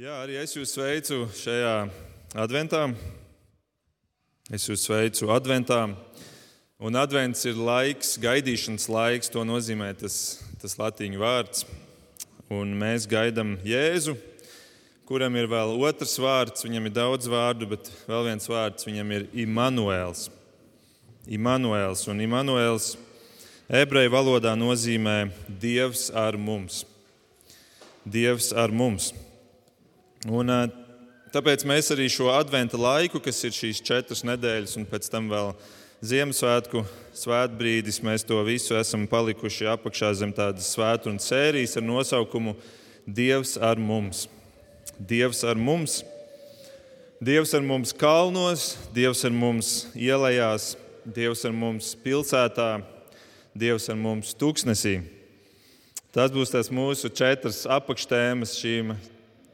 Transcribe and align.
Jā, 0.00 0.14
arī 0.22 0.38
es 0.40 0.54
jūs 0.56 0.70
sveicu 0.72 1.26
šajā 1.36 1.72
adventā. 2.40 2.86
Es 4.48 4.64
jūs 4.64 4.86
sveicu 4.86 5.28
adventā. 5.28 5.90
Un 6.80 6.96
advents 6.96 7.44
ir 7.44 7.60
laiks, 7.60 8.14
gaidīšanas 8.22 8.88
laiks, 8.88 9.28
to 9.28 9.44
nozīmē 9.44 9.90
tas, 10.00 10.40
tas 10.62 10.78
latīņu 10.80 11.20
vārds. 11.20 11.66
Un 12.48 12.72
mēs 12.80 13.04
gaidām 13.12 13.58
Jēzu, 13.60 14.16
kuram 15.04 15.36
ir 15.36 15.52
vēl 15.52 15.76
otrs 15.76 16.16
vārds. 16.16 16.64
Viņam 16.64 16.88
ir 16.88 16.96
daudz 16.96 17.28
vārdu, 17.28 17.68
bet 17.76 17.92
vēl 18.08 18.30
viens 18.32 18.48
vārds 18.48 18.88
viņam 18.88 19.16
ir 19.18 19.30
Imants. 19.44 20.30
Imants 21.28 22.08
un 22.08 22.24
Imants 22.24 22.94
ebreju 23.68 24.16
valodā 24.16 24.56
nozīmē 24.56 25.26
Dievs 25.60 26.08
ar 26.08 26.40
mums. 26.40 26.86
Dievs 28.08 28.56
ar 28.56 28.72
mums. 28.72 29.12
Un, 30.28 30.52
tāpēc 31.32 31.62
mēs 31.64 31.86
arī 31.94 32.10
šo 32.12 32.26
adventa 32.34 32.76
laiku, 32.76 33.22
kas 33.24 33.38
ir 33.48 33.54
šīs 33.56 33.78
četras 33.80 34.20
nedēļas, 34.28 34.74
un 34.76 34.84
pēc 34.88 35.06
tam 35.08 35.30
vēl 35.32 35.54
Ziemassvētku 36.04 36.82
svētbrīdis, 37.16 37.98
mēs 38.04 38.24
to 38.28 38.38
visu 38.44 38.76
esam 38.76 39.06
palikuši 39.08 39.66
apakšā 39.72 40.14
zem 40.16 40.30
tādas 40.32 40.70
svētdienas 40.74 41.26
sērijas 41.28 41.76
ar 41.76 41.84
nosaukumu 41.84 42.54
Dievs 43.04 43.56
ar 43.56 43.80
mums. 43.80 44.26
Dievs 44.96 45.40
ar 45.44 45.56
mums. 45.60 46.02
Dievs 47.20 47.52
ar 47.56 47.64
mums 47.64 47.92
kalnos, 47.92 48.78
Dievs 48.96 49.24
ar 49.24 49.32
mums 49.32 49.70
ielās, 49.96 50.74
Dievs 51.04 51.44
ar 51.48 51.52
mums 51.52 51.94
pilsētā, 52.00 52.82
Dievs 53.56 53.88
ar 53.92 53.96
mums 54.00 54.32
tūkstnesī. 54.36 54.98
Tas 56.12 56.32
būs 56.32 56.52
tas 56.52 56.68
mūsu 56.72 57.08
četras 57.12 57.66
apakštēmas 57.68 58.56
šīm 58.56 58.92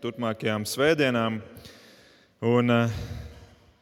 turpmākajām 0.03 0.67
svētdienām. 0.69 1.41
Un, 2.45 2.71
eh, 2.71 2.91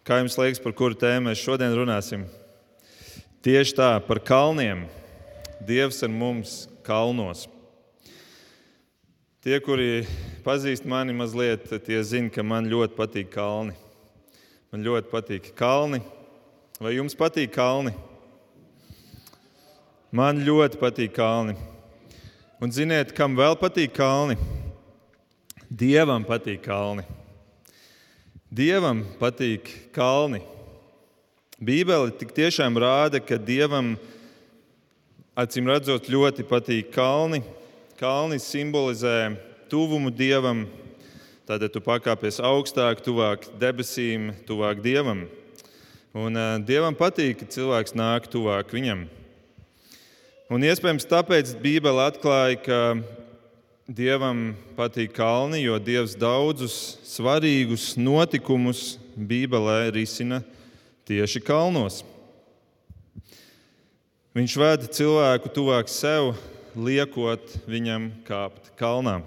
kā 0.07 0.21
jums 0.21 0.37
liekas, 0.39 0.63
par 0.63 0.73
kuru 0.73 0.95
tēmu 0.95 1.31
mēs 1.31 1.43
šodien 1.43 1.75
runāsim? 1.75 2.27
Tieši 3.43 3.75
tā, 3.75 4.07
par 4.07 4.21
kalniem. 4.21 4.87
Dievs 5.65 6.03
ar 6.03 6.09
mums 6.09 6.69
kalnos. 6.85 7.49
Tie, 9.43 9.59
kuri 9.61 10.07
pazīst 10.45 10.87
mani 10.87 11.13
mazliet, 11.13 11.69
tie 11.85 12.03
zina, 12.03 12.31
ka 12.31 12.43
man 12.43 12.65
ļoti 12.65 12.95
patīk 12.97 13.31
kalni. 13.31 13.75
Man 14.73 14.85
ļoti 14.85 15.11
patīk 15.11 15.55
kalni. 15.55 16.01
Vai 16.81 16.95
jums 16.95 17.15
patīk 17.15 17.53
kalni? 17.53 17.93
Man 20.13 20.41
ļoti 20.47 20.79
patīk 20.79 21.13
kalni. 21.13 21.57
Un 22.63 22.71
ziniet, 22.71 23.13
kam 23.15 23.37
vēl 23.37 23.59
patīk 23.61 23.93
kalni? 23.93 24.39
Dievam 25.71 26.25
patīk 26.29 26.61
kalni. 26.65 27.05
Dievam 28.53 29.01
patīk 29.17 29.71
kalni. 29.95 30.43
Bībele 31.57 32.13
tik 32.13 32.35
tiešām 32.37 32.77
rāda, 32.77 33.21
ka 33.23 33.39
Dievam 33.41 33.95
acīm 35.35 35.71
redzot 35.71 36.11
ļoti 36.13 36.45
patīk 36.45 36.93
kalni. 36.93 37.41
Kalni 37.97 38.39
simbolizē 38.43 39.35
tuvumu 39.73 40.13
Dievam. 40.13 40.67
Tad 41.49 41.65
tu 41.73 41.81
pakāpies 41.81 42.41
augstāk, 42.45 43.01
tuvāk 43.05 43.49
debesīm, 43.61 44.35
tuvāk 44.45 44.85
Dievam. 44.85 45.25
Un, 46.15 46.37
uh, 46.37 46.59
Dievam 46.61 46.95
patīk, 46.95 47.41
ka 47.41 47.49
cilvēks 47.49 47.97
nāk 47.97 48.29
tuvāk 48.33 48.77
Viņam. 48.77 49.09
Un 50.53 50.61
iespējams 50.61 51.09
tāpēc 51.09 51.57
Bībele 51.57 52.05
atklāja, 52.05 52.61
ka 52.61 53.24
Dievam 53.85 54.55
patīk 54.79 55.11
kalni, 55.13 55.59
jo 55.61 55.77
Dievs 55.77 56.15
daudzus 56.17 56.97
svarīgus 57.05 57.99
notikumus 58.01 58.95
Bībelē 59.13 59.91
risina 59.93 60.39
tieši 61.05 61.43
kalnos. 61.45 61.99
Viņš 64.33 64.55
veda 64.57 64.89
cilvēku 64.89 65.53
tuvāk 65.53 65.93
sev, 65.93 66.33
liekot 66.73 67.45
viņam 67.69 68.07
kāpt 68.25 68.73
kalnā. 68.81 69.19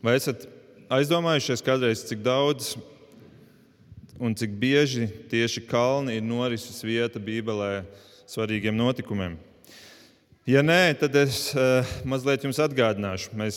Vai 0.00 0.16
esat 0.16 0.48
aizdomājušies 0.88 1.60
kādreiz, 1.66 2.06
cik 2.08 2.24
daudz 2.24 2.78
un 4.16 4.32
cik 4.32 4.56
bieži 4.56 5.10
tieši 5.28 5.66
kalni 5.68 6.16
ir 6.16 6.24
norises 6.24 6.80
vieta 6.80 7.20
Bībelē 7.20 7.84
svarīgiem 8.24 8.80
notikumiem? 8.80 9.36
Ja 10.46 10.60
nē, 10.62 10.94
tad 10.94 11.16
es 11.18 11.48
uh, 11.58 11.82
mazliet 12.06 12.44
jums 12.46 12.60
atgādināšu. 12.62 13.32
Mēs, 13.34 13.56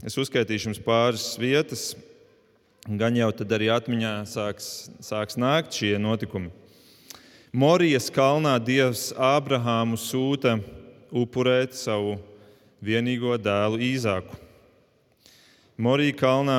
es 0.00 0.14
uzskaitīšu 0.16 0.70
jums 0.70 0.78
pāris 0.80 1.24
vietas, 1.36 1.82
gan 2.88 3.12
jau 3.12 3.26
tad 3.36 3.50
arī 3.52 3.66
atmiņā 3.68 4.12
sāks, 4.24 4.70
sāks 5.04 5.36
nākt 5.36 5.76
šie 5.76 5.98
notikumi. 6.00 6.48
Morijas 7.52 8.08
kalnā 8.08 8.54
Dievs 8.56 9.10
Ābrahāmu 9.20 9.98
sūta 10.00 10.54
upurēt 11.12 11.76
savu 11.76 12.14
vienīgo 12.80 13.36
dēlu 13.36 13.82
Īzāku. 13.90 14.38
Morija 15.76 16.16
kalnā 16.22 16.56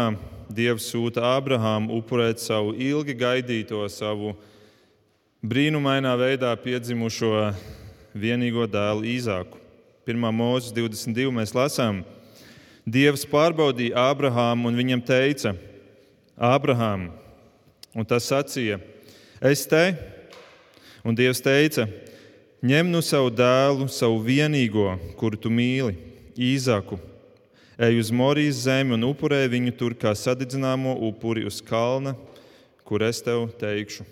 Dievs 0.53 0.91
sūta 0.93 1.25
Ābrahāmu 1.31 1.97
upurēt 1.97 2.37
savu 2.43 2.75
ilgi 2.77 3.17
gaidīto, 3.17 3.81
savu 3.89 4.35
brīnumainā 5.41 6.13
veidā 6.21 6.53
piedzimušo 6.53 7.33
vienīgo 8.13 8.69
dēlu 8.69 9.09
Īzāku. 9.15 9.57
1. 10.01 10.17
mūzes 10.33 10.73
22. 10.73 11.29
mēs 11.29 11.51
lasām, 11.53 12.01
Dievs 12.89 13.21
pārbaudīja 13.29 13.93
Ābrahāmu 14.09 14.71
un 14.71 14.77
viņam 14.79 15.03
teica, 15.05 15.51
Ābrahām, 16.33 17.11
un 17.93 18.07
tas 18.09 18.25
sacīja, 18.25 18.79
es 19.37 19.61
te, 19.69 19.83
un 21.05 21.13
Dievs 21.13 21.43
teica, 21.45 21.85
ņem 22.65 22.89
nu 22.89 23.03
savu 23.05 23.29
dēlu, 23.29 23.85
savu 23.93 24.17
vienīgo, 24.25 24.95
kuru 25.21 25.37
tu 25.37 25.53
mīli, 25.53 25.93
īzaku, 26.33 26.97
ej 27.77 28.01
uz 28.01 28.09
Morijas 28.09 28.63
zemi 28.65 28.97
un 28.97 29.05
upurē 29.05 29.43
viņu 29.53 29.75
tur 29.77 29.93
kā 29.93 30.15
sadedzināmo 30.17 30.97
upuri 31.11 31.45
uz 31.45 31.61
kalna, 31.61 32.15
kur 32.81 33.05
es 33.05 33.21
tev 33.21 33.51
teikšu. 33.61 34.09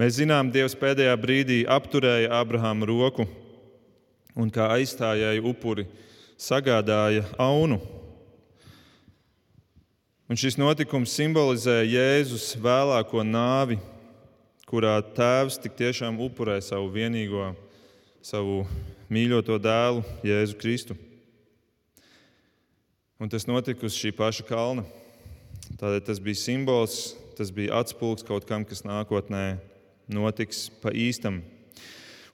Mēs 0.00 0.14
zinām, 0.16 0.48
Dievs 0.48 0.72
pēdējā 0.80 1.12
brīdī 1.20 1.56
apturēja 1.68 2.30
Abrahama 2.38 2.86
roku 2.88 3.26
un 4.32 4.48
kā 4.48 4.70
aizstājēju 4.72 5.44
upuri 5.50 5.84
sagādāja 6.40 7.26
aunu. 7.36 7.76
Un 10.24 10.40
šis 10.40 10.56
notikums 10.56 11.12
simbolizē 11.12 11.82
Jēzus 11.84 12.54
vēlāko 12.64 13.20
nāvi, 13.28 13.76
kurā 14.64 14.96
tēvs 15.04 15.60
tik 15.60 15.76
tiešām 15.76 16.16
upurē 16.24 16.56
savu 16.64 16.88
vienīgo, 16.96 17.50
savu 18.24 18.62
mīļoto 19.12 19.60
dēlu, 19.60 20.00
Jēzu 20.24 20.56
Kristu. 20.62 20.96
Un 23.20 23.28
tas 23.28 23.44
notika 23.44 23.84
uz 23.84 24.00
šī 24.00 24.16
paša 24.16 24.48
kalna. 24.48 24.88
Tādēļ 25.76 26.06
tas 26.08 26.24
bija 26.24 26.40
simbols, 26.48 27.02
tas 27.36 27.52
bija 27.52 27.82
atspūgs 27.84 28.24
kaut 28.24 28.48
kam, 28.48 28.64
kas 28.64 28.80
nākotnē 28.88 29.58
notiks 30.10 30.68
pa 30.82 30.92
īstam. 30.92 31.40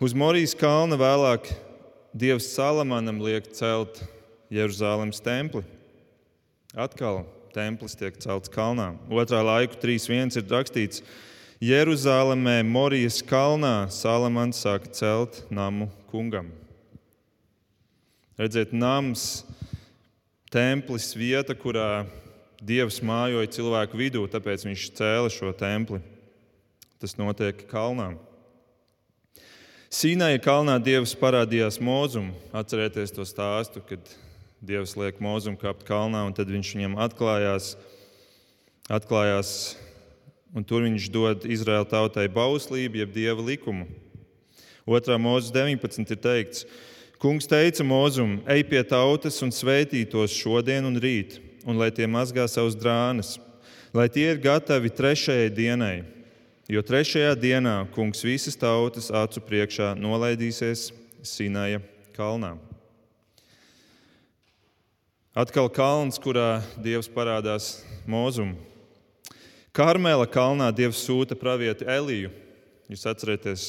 Uz 0.00 0.16
Morijas 0.16 0.56
kalna 0.56 0.98
vēlāk 1.00 1.48
Dievs 2.16 2.48
Salamanam 2.54 3.20
liek 3.24 3.48
celt 3.56 4.02
Jeruzalemes 4.52 5.20
templi. 5.24 5.62
Atkal 6.76 7.24
templis 7.56 7.96
tiek 7.96 8.16
celts 8.20 8.52
kalnā. 8.52 8.92
Otrā 9.08 9.40
laika 9.44 9.78
3.1 9.80 10.36
ir 10.36 10.44
rakstīts, 10.50 11.02
Jeruzalemē, 11.64 12.60
Morijas 12.68 13.22
kalnā 13.24 13.88
Salamans 13.88 14.60
sāka 14.60 14.92
celt 14.92 15.40
namu 15.48 15.88
kungam. 16.10 16.50
Redziet, 18.36 18.74
nams, 18.76 19.46
templis, 20.52 21.14
vieta, 21.16 21.56
kurā 21.56 22.04
Dievs 22.60 23.00
mājoja 23.00 23.48
cilvēku 23.56 23.96
vidū, 23.96 24.26
tāpēc 24.28 24.66
viņš 24.68 24.84
cēla 24.98 25.32
šo 25.32 25.54
templi. 25.56 26.02
Tas 26.96 27.12
notiek 27.18 27.58
kalnā. 27.68 28.14
Sīnāja 29.92 30.40
kalnā 30.40 30.78
Dievs 30.80 31.12
parādījās 31.20 31.76
mūzum. 31.84 32.30
Atcerieties 32.56 33.12
to 33.12 33.26
stāstu, 33.28 33.82
kad 33.84 34.00
Dievs 34.64 34.96
liek 34.96 35.20
mūzumu 35.20 35.60
kāpt 35.60 35.84
kalnā, 35.88 36.24
un 36.24 36.32
tad 36.36 36.48
viņš 36.48 36.72
viņam 36.72 36.96
atklājās, 37.04 37.74
atklājās 38.88 39.52
un 40.56 40.64
tur 40.64 40.88
viņš 40.88 41.10
dod 41.12 41.44
Izraēla 41.44 41.86
tautai 41.92 42.26
bauslību, 42.32 43.02
jeb 43.02 43.14
dieva 43.14 43.44
likumu. 43.44 43.86
Otrā 44.88 45.20
mūzes 45.20 45.52
19 45.52 46.16
ir 46.16 46.22
teikts, 46.24 46.64
Kungs 47.16 47.48
teica 47.48 47.80
mūzum, 47.80 48.42
ej 48.44 48.60
pie 48.68 48.82
tautas 48.84 49.38
un 49.40 49.48
svētī 49.48 50.02
tos 50.04 50.34
šodien 50.36 50.84
un 50.84 50.98
rīt, 51.00 51.38
un 51.64 51.80
lai 51.80 51.88
tie 51.88 52.04
mazgā 52.04 52.44
savus 52.44 52.76
drānas, 52.76 53.38
lai 53.96 54.04
tie 54.12 54.26
ir 54.34 54.42
gatavi 54.44 54.92
trešajai 54.92 55.48
dienai 55.56 55.96
Jo 56.66 56.80
trešajā 56.82 57.36
dienā 57.38 57.84
kungs 57.94 58.24
visas 58.26 58.56
tautas 58.58 59.06
acu 59.14 59.38
priekšā 59.46 59.92
nolaidīsies 60.02 60.88
Sinaja 61.22 61.78
kalnā. 62.16 62.56
Atkal 65.30 65.70
kalns, 65.70 66.18
kurā 66.18 66.64
Dievs 66.82 67.06
parādās 67.06 67.84
mūzumu. 68.10 68.58
Karmela 69.70 70.26
kalnā 70.26 70.72
Dievs 70.74 71.04
sūta 71.06 71.38
pravieti 71.38 71.86
Eliju. 71.86 72.32
Jūs 72.90 73.06
atcerieties 73.12 73.68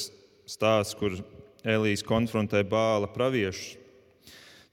stāstu, 0.49 0.97
kur 0.97 1.21
Elijas 1.61 2.01
konfrontē 2.01 2.63
bāla 2.65 3.05
praviešus. 3.13 3.75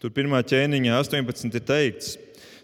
Tur 0.01 0.17
pirmā 0.17 0.41
ķēniņa 0.41 0.97
18 0.97 1.61
ir 1.61 1.69
teikts, 1.69 2.15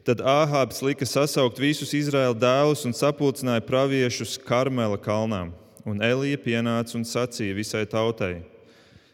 tad 0.06 0.22
Āhābs 0.24 0.80
lika 0.84 1.06
sasaukt 1.08 1.60
visus 1.60 1.92
Izraēla 1.96 2.36
dēlus 2.38 2.86
un 2.88 2.96
sapulcināja 2.96 3.64
praviešus 3.66 4.38
Karmela 4.46 4.98
kalnā. 5.00 5.48
Un 5.88 6.02
Elija 6.04 6.38
pienāca 6.40 6.98
un 6.98 7.06
sacīja 7.08 7.56
visai 7.56 7.86
tautai: 7.88 8.42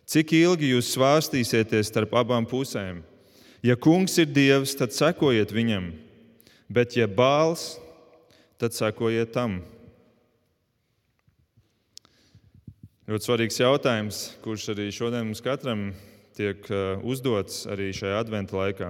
Cik 0.07 0.35
ilgi 0.35 0.73
jūs 0.73 0.91
svārstīsieties 0.95 1.93
starp 1.93 2.15
abām 2.19 2.47
pusēm? 2.47 3.05
Ja 3.63 3.75
kungs 3.79 4.19
ir 4.23 4.29
dievs, 4.31 4.75
tad 4.79 4.93
sekojiet 4.95 5.55
viņam, 5.55 5.89
bet 6.71 6.95
ja 6.99 7.09
bāls, 7.11 7.77
tad 8.61 8.77
sekojiet 8.77 9.33
tam. 9.35 9.61
Ļoti 13.07 13.29
svarīgs 13.29 13.59
jautājums, 13.63 14.21
kurš 14.43 14.73
arī 14.75 14.89
šodien 14.95 15.29
mums 15.29 15.43
katram 15.43 15.93
tiek 16.35 16.59
uh, 16.75 16.99
uzdots 17.07 17.65
arī 17.71 17.93
šajā 17.95 18.19
adventa 18.19 18.59
laikā. 18.59 18.89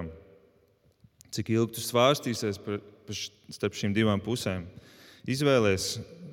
Cik 1.36 1.50
ilgi 1.52 1.76
tu 1.76 1.82
svārstīsies 1.84 2.56
par, 2.64 2.78
par 3.04 3.16
starp 3.52 3.74
šīm 3.76 3.92
divām 3.92 4.22
pusēm? 4.24 4.62
Izvēlēties, 5.28 5.88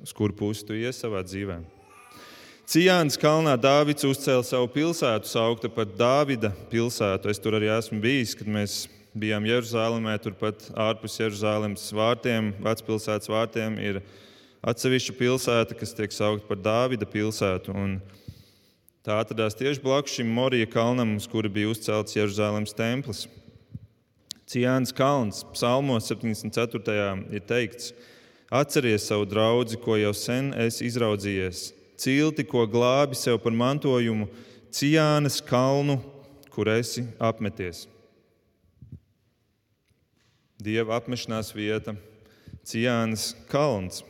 uz 0.06 0.12
kuru 0.16 0.32
pusi 0.38 0.64
tu 0.64 0.76
ies 0.78 0.96
savā 1.02 1.20
dzīvēm. 1.26 1.66
Cijānas 2.64 3.18
kalnā 3.20 3.58
Dāvids 3.60 4.06
uzcēla 4.08 4.46
savu 4.48 4.70
pilsētu, 4.72 5.28
saukta 5.28 5.68
par 5.68 5.84
Dāvida 5.84 6.48
pilsētu. 6.70 7.28
Es 7.28 7.42
tur 7.42 7.58
arī 7.58 7.68
esmu 7.74 7.98
bijis, 8.00 8.32
kad 8.38 8.48
mēs 8.48 8.78
bijām 9.12 9.44
Jeruzalemē. 9.44 10.16
Turpat 10.24 10.70
ārpus 10.72 11.18
Jeruzalemes 11.20 11.84
vārtiem, 11.92 12.54
vecpilsētas 12.64 13.28
vārtiem, 13.28 13.76
ir 13.84 14.00
atsevišķa 14.64 15.18
pilsēta, 15.20 15.76
kas 15.76 15.92
tiek 15.98 16.16
saukta 16.16 16.48
par 16.48 16.64
Dāvida 16.64 17.04
pilsētu. 17.04 17.76
Un 17.76 17.98
tā 19.04 19.20
atradās 19.20 19.60
tieši 19.60 19.84
blakus 19.84 20.16
šim 20.16 20.32
Morija 20.32 20.72
kalnam, 20.72 21.18
uz 21.20 21.28
kura 21.28 21.52
bija 21.52 21.76
uzcelts 21.76 22.16
Jeruzalemes 22.16 22.72
templis. 22.72 23.26
Cijānas 24.54 24.94
kalns, 24.94 25.42
Psalmos 25.50 26.06
74. 26.06 27.24
ir 27.34 27.42
teikts: 27.42 27.90
Atceries 28.54 29.08
savu 29.10 29.26
draugu, 29.26 29.80
ko 29.82 29.98
jau 29.98 30.14
sen 30.14 30.52
esi 30.54 30.86
izraudzījies 30.86 31.72
cilti, 31.96 32.44
ko 32.44 32.66
glābi 32.66 33.16
sev 33.18 33.40
par 33.42 33.54
mantojumu, 33.54 34.28
Cijānas 34.74 35.38
kalnu, 35.46 36.00
kur 36.50 36.68
esi 36.70 37.04
apmeties. 37.22 37.84
Dieva 40.58 40.96
apmešanās 40.98 41.52
vieta, 41.54 41.94
Cijānas 42.66 43.32
kalns. 43.50 44.02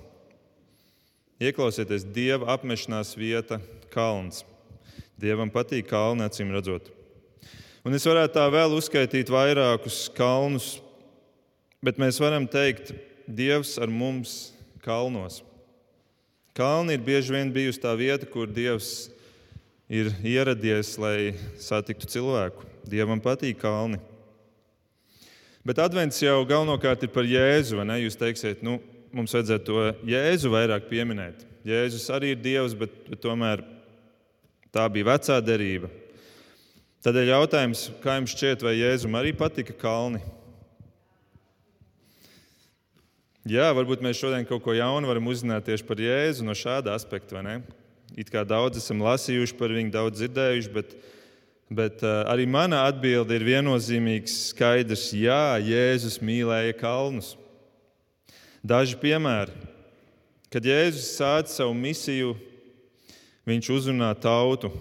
Ieklausieties, 1.43 2.07
Dieva 2.15 2.53
apmešanās 2.55 3.13
vieta, 3.19 3.61
kalns. 3.93 4.45
Dievam 5.21 5.53
patīk 5.53 5.89
kalni, 5.91 6.25
acīm 6.25 6.53
redzot. 6.55 6.94
Un 7.85 7.93
es 7.93 8.07
varētu 8.09 8.33
tā 8.33 8.45
vēl 8.49 8.73
uzskaitīt 8.79 9.29
vairākus 9.29 10.07
kalnus, 10.17 10.79
bet 11.85 11.99
mēs 12.01 12.17
varam 12.23 12.47
teikt, 12.49 12.95
Dievs 13.25 13.75
ar 13.81 13.89
mums 13.93 14.55
kalnos. 14.85 15.43
Kalni 16.57 16.97
ir 16.97 17.03
bieži 17.05 17.33
vien 17.33 17.53
bijusi 17.53 17.81
tā 17.83 17.93
vieta, 17.97 18.25
kur 18.29 18.49
Dievs 18.49 19.11
ir 19.93 20.09
ieradies, 20.25 20.95
lai 21.01 21.35
satiktu 21.61 22.09
cilvēku. 22.09 22.65
Dievam 22.89 23.21
patīk 23.21 23.61
kalni. 23.61 24.01
Bet 25.65 25.81
advents 25.81 26.21
jau 26.21 26.39
galvenokārt 26.49 27.05
ir 27.05 27.13
par 27.13 27.29
Jēzu. 27.29 27.81
Jūs 27.81 28.21
teiksiet, 28.21 28.65
nu, 28.65 28.79
mums 29.13 29.33
vajadzētu 29.37 29.69
to 29.69 29.85
Jēzu 30.09 30.53
vairāk 30.53 30.89
pieminēt. 30.89 31.45
Jēzus 31.69 32.09
arī 32.13 32.33
ir 32.33 32.41
Dievs, 32.45 32.77
bet, 32.77 32.97
bet 33.11 33.21
tomēr 33.25 33.65
tā 34.73 34.89
bija 34.93 35.13
vecā 35.13 35.41
derība. 35.45 35.93
Tādēļ 37.05 37.35
jautājums, 37.35 37.81
kā 38.01 38.15
jums 38.17 38.33
šķiet, 38.33 38.63
vai 38.65 38.79
Jēzum 38.79 39.13
arī 39.19 39.35
patika 39.37 39.75
kalni? 39.77 40.23
Jā, 43.45 43.67
varbūt 43.77 44.01
mēs 44.01 44.17
šodien 44.17 44.47
kaut 44.49 44.63
ko 44.65 44.73
jaunu 44.73 45.11
varam 45.11 45.29
uzzināt 45.29 45.67
tieši 45.67 45.85
par 45.85 46.01
Jēzu 46.01 46.47
no 46.47 46.55
šāda 46.57 46.95
aspekta. 46.97 47.43
It 48.17 48.33
kā 48.33 48.41
daudz 48.49 48.81
esam 48.81 49.05
lasījuši 49.05 49.57
par 49.59 49.75
viņu, 49.77 49.93
daudz 49.93 50.23
dzirdējuši, 50.23 50.73
bet, 50.73 50.95
bet 51.69 52.07
uh, 52.07 52.23
arī 52.33 52.49
mana 52.49 52.87
atbilde 52.89 53.37
ir 53.37 53.45
viennozīmīgs, 53.51 54.39
skaidrs. 54.55 55.11
Jā, 55.13 55.59
Jēzus 55.61 56.23
mīlēja 56.25 56.73
kalnus. 56.81 57.35
Daži 58.65 58.97
piemēri. 59.05 59.53
Kad 60.49 60.73
Jēzus 60.73 61.13
sāca 61.19 61.53
savu 61.53 61.77
misiju, 61.77 62.33
viņš 63.45 63.73
uzrunā 63.77 64.15
tautu 64.17 64.73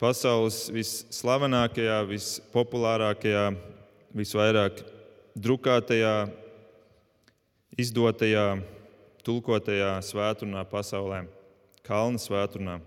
pasaules 0.00 0.64
visslavenākajā, 0.72 1.98
vispopulārākajā, 2.08 3.50
visvairāk 4.16 4.80
drukātajā 5.36 6.14
izdotajā, 7.80 8.46
tulkotajā 9.26 9.92
svētdienā 10.08 10.64
pasaulē, 10.70 11.26
Kalna 11.84 12.20
svētdienā. 12.22 12.78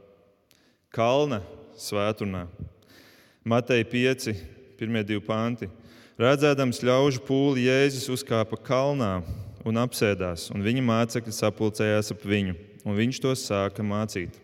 Kalna 0.94 1.42
svētdienā. 1.78 2.46
Mateja 3.44 3.86
5, 3.90 4.30
1-2 4.80 5.18
panti. 5.26 5.68
Redzēdams 6.22 6.80
ļaužu 6.86 7.24
pūli, 7.28 7.66
Jēzus 7.68 8.06
uzkāpa 8.14 8.60
kalnā 8.64 9.18
un 9.66 9.82
apsēdās, 9.82 10.48
un 10.54 10.64
viņa 10.64 10.86
mācekļi 10.86 11.34
sapulcējās 11.36 12.14
ap 12.14 12.24
viņu, 12.30 12.56
un 12.86 12.98
viņš 13.00 13.22
tos 13.26 13.44
sāka 13.50 13.84
mācīt. 13.84 14.43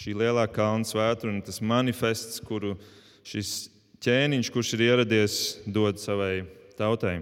Šī 0.00 0.14
lielā 0.16 0.46
kalna 0.48 0.86
svētdiena, 0.88 1.42
tas 1.44 1.58
manifests, 1.60 2.38
kuru 2.40 2.70
šis 3.26 3.66
ķēniņš, 4.00 4.48
kurš 4.54 4.70
ir 4.78 4.84
ieradies, 4.86 5.34
dod 5.68 6.00
savai 6.00 6.46
tautai. 6.78 7.18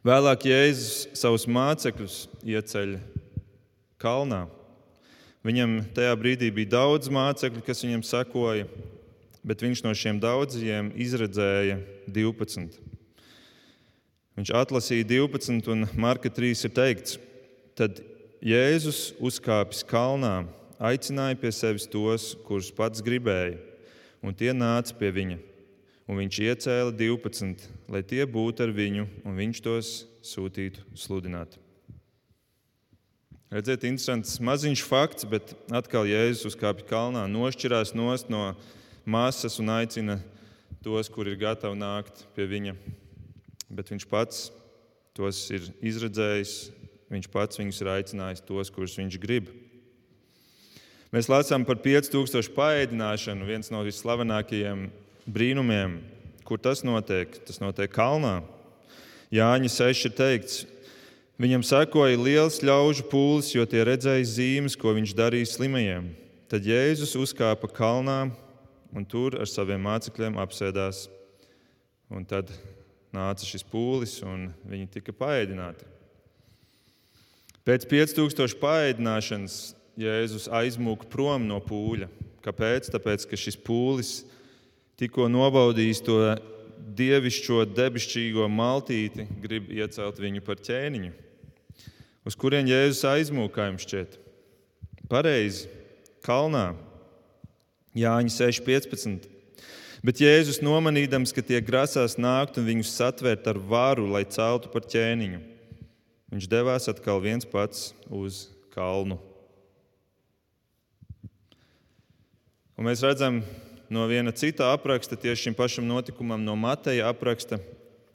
Vēlāk 0.00 0.46
Jēzus 0.48 1.20
savus 1.20 1.44
mācekļus 1.44 2.16
ieceļ 2.40 2.96
kalnā. 4.00 4.46
Viņam 5.44 5.76
tajā 5.98 6.16
brīdī 6.16 6.48
bija 6.56 6.72
daudz 6.78 7.12
mācekļu, 7.12 7.66
kas 7.68 7.84
viņam 7.84 8.08
sekoja, 8.08 8.64
bet 9.44 9.60
viņš 9.60 9.84
no 9.84 9.92
šiem 9.92 10.16
daudziem 10.24 10.88
izredzēja 10.96 11.82
12. 12.16 12.80
Viņš 14.40 14.56
atlasīja 14.56 15.12
12, 15.18 15.68
un 15.68 15.84
Marka 16.00 16.32
3 16.32 16.64
ir 16.64 16.78
teikts, 16.80 17.20
tad 17.76 18.00
Jēzus 18.40 19.10
uzkāpis 19.20 19.84
kalnā, 19.84 20.46
aicināja 20.78 21.38
pie 21.40 21.52
sevis 21.54 21.88
tos, 21.90 22.34
kurus 22.46 22.72
pats 22.74 23.04
gribēja, 23.04 23.58
un 24.22 24.34
tie 24.34 24.52
nāca 24.56 24.96
pie 24.98 25.12
viņa 25.14 25.38
un 26.06 26.20
viņš 26.20 26.40
iecēla 26.46 26.94
12, 26.94 27.66
lai 27.90 28.02
tie 28.06 28.22
būtu 28.26 28.66
ar 28.66 28.72
viņu, 28.74 29.06
un 29.26 29.38
viņš 29.38 29.62
tos 29.62 29.92
sūtītu 30.26 30.84
sludināt. 30.98 31.58
Redziet, 33.50 33.86
interesants 33.86 34.38
maziņš 34.42 34.82
fakts, 34.86 35.26
bet 35.30 35.54
atkal 35.74 36.06
Jēzus 36.08 36.50
uzkāpj 36.50 36.86
kalnā, 36.88 37.26
nošķirās 37.30 37.94
no 37.94 38.10
masas 39.06 39.60
un 39.62 39.70
aicina 39.70 40.18
tos, 40.82 41.10
kuri 41.10 41.34
ir 41.34 41.42
gatavi 41.42 41.78
nākt 41.78 42.26
pie 42.34 42.46
viņa. 42.50 42.74
Bet 43.70 43.90
viņš 43.90 44.06
pats 44.10 44.48
tos 45.14 45.46
ir 45.54 45.70
izredzējis, 45.82 46.56
viņš 47.10 47.30
pats 47.30 47.58
viņus 47.58 47.80
ir 47.82 47.92
aicinājis, 47.94 48.44
tos, 48.46 48.70
kurus 48.70 48.98
viņš 48.98 49.18
grib. 49.22 49.50
Mēs 51.14 51.28
lasām 51.30 51.62
par 51.66 51.78
5000 51.78 52.50
paēdināšanu, 52.56 53.46
viens 53.46 53.70
no 53.70 53.84
visslavenākajiem 53.86 54.88
brīnumiem, 55.30 56.00
kur 56.46 56.58
tas 56.58 56.82
notiek. 56.86 57.36
Tas 57.46 57.60
notiek 57.62 57.92
kalnā. 57.94 58.40
Jāņa 59.34 59.70
6 59.70 60.08
ir 60.08 60.14
teikts, 60.18 60.64
viņam 61.42 61.62
sekoja 61.66 62.18
liels 62.18 62.58
ļaužu 62.62 63.06
pūlis, 63.10 63.52
jo 63.54 63.66
tie 63.70 63.84
redzēja 63.86 64.26
zīmes, 64.32 64.78
ko 64.78 64.94
viņš 64.98 65.14
darīja 65.18 65.50
slimajiem. 65.52 66.10
Tad 66.50 66.66
Jēzus 66.66 67.16
uzkāpa 67.18 67.70
kalnā 67.70 68.30
un 68.94 69.06
tur 69.06 69.38
ar 69.38 69.50
saviem 69.50 69.82
mācekļiem 69.86 70.38
apsēdās. 70.42 71.06
Un 72.10 72.26
tad 72.26 72.50
nāca 73.14 73.46
šis 73.46 73.66
pūlis, 73.66 74.20
un 74.26 74.50
viņi 74.66 74.90
tika 74.98 75.14
paēdināti. 75.14 75.86
Pēc 77.66 77.86
5000 77.90 78.58
paēdināšanas 78.62 79.75
Jēzus 79.96 80.50
aizmūka 80.52 81.08
prom 81.08 81.46
no 81.48 81.56
pūļa. 81.64 82.10
Kāpēc? 82.44 82.90
Tāpēc, 82.92 83.24
ka 83.26 83.38
šis 83.40 83.56
pūlis 83.56 84.10
tikko 85.00 85.26
nobaudījis 85.32 86.02
to 86.04 86.18
dievišķo, 86.96 87.64
debesšķīgo 87.76 88.46
maltīti, 88.52 89.26
grib 89.42 89.70
iecelt 89.72 90.20
viņu 90.20 90.44
par 90.44 90.60
ķēniņu. 90.62 91.12
Uz 92.26 92.36
kurien 92.38 92.68
Jēzus 92.68 93.04
aizmūka, 93.08 93.68
jums 93.70 93.86
šķiet? 93.86 94.18
Pareizi, 95.10 95.70
kalnā. 96.26 96.74
Jāņa 97.96 98.32
6,15. 98.34 99.30
Bet 100.06 100.20
Jēzus 100.20 100.60
nomanīdams, 100.62 101.32
ka 101.34 101.42
tie 101.42 101.62
grasās 101.64 102.18
nākt 102.20 102.60
un 102.60 102.66
viņus 102.68 102.92
satvērt 102.98 103.48
ar 103.50 103.58
varu, 103.58 104.04
lai 104.12 104.26
celtu 104.28 104.70
par 104.70 104.84
ķēniņu, 104.86 105.40
viņš 106.34 106.50
devās 106.52 106.90
atkal 106.92 107.22
viens 107.24 107.48
pats 107.48 107.88
uz 108.12 108.44
kalnu. 108.74 109.16
Un 112.76 112.84
mēs 112.84 113.00
redzam 113.00 113.38
no 113.88 114.02
viena 114.04 114.34
cita 114.36 114.66
apraksta, 114.74 115.16
tieši 115.16 115.46
šim 115.46 115.54
pašam 115.56 115.86
notikumam, 115.88 116.42
no 116.44 116.52
Mateja 116.60 117.06
apraksta, 117.08 117.56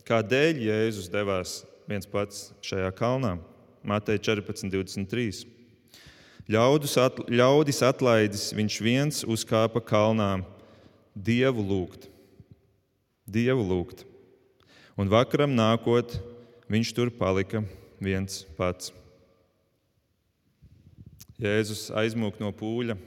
kādēļ 0.06 0.60
Jēzus 0.68 1.08
devās 1.10 1.53
viens 1.89 2.06
pats 2.06 2.51
šajā 2.62 2.91
kalnā. 2.94 3.39
Mateja 3.82 4.22
14, 4.30 4.70
23. 4.70 5.48
Ļaudis, 6.51 6.94
at, 7.01 7.18
ļaudis 7.25 7.82
atlaidis, 7.88 8.46
viņš 8.53 8.77
viens 8.86 9.25
uzkāpa 9.25 9.82
kalnā, 9.82 10.44
dievu 11.18 11.65
lūgt. 11.65 12.06
Dievu 13.25 13.65
lūgt. 13.65 14.06
Un 14.94 15.10
vakaram 15.10 15.58
nākot, 15.58 16.20
viņš 16.70 16.94
tur 16.94 17.10
palika 17.10 17.63
viens 17.98 18.44
pats. 18.60 18.94
Jēzus 21.41 21.88
aizmūg 21.98 22.38
no 22.38 22.53
pūļa, 22.53 23.00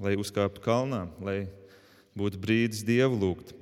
lai 0.00 0.16
uzkāptu 0.18 0.62
kalnā, 0.64 1.04
lai 1.20 1.44
būtu 2.16 2.40
brīdis 2.40 2.84
dievu 2.86 3.18
lūgt. 3.20 3.54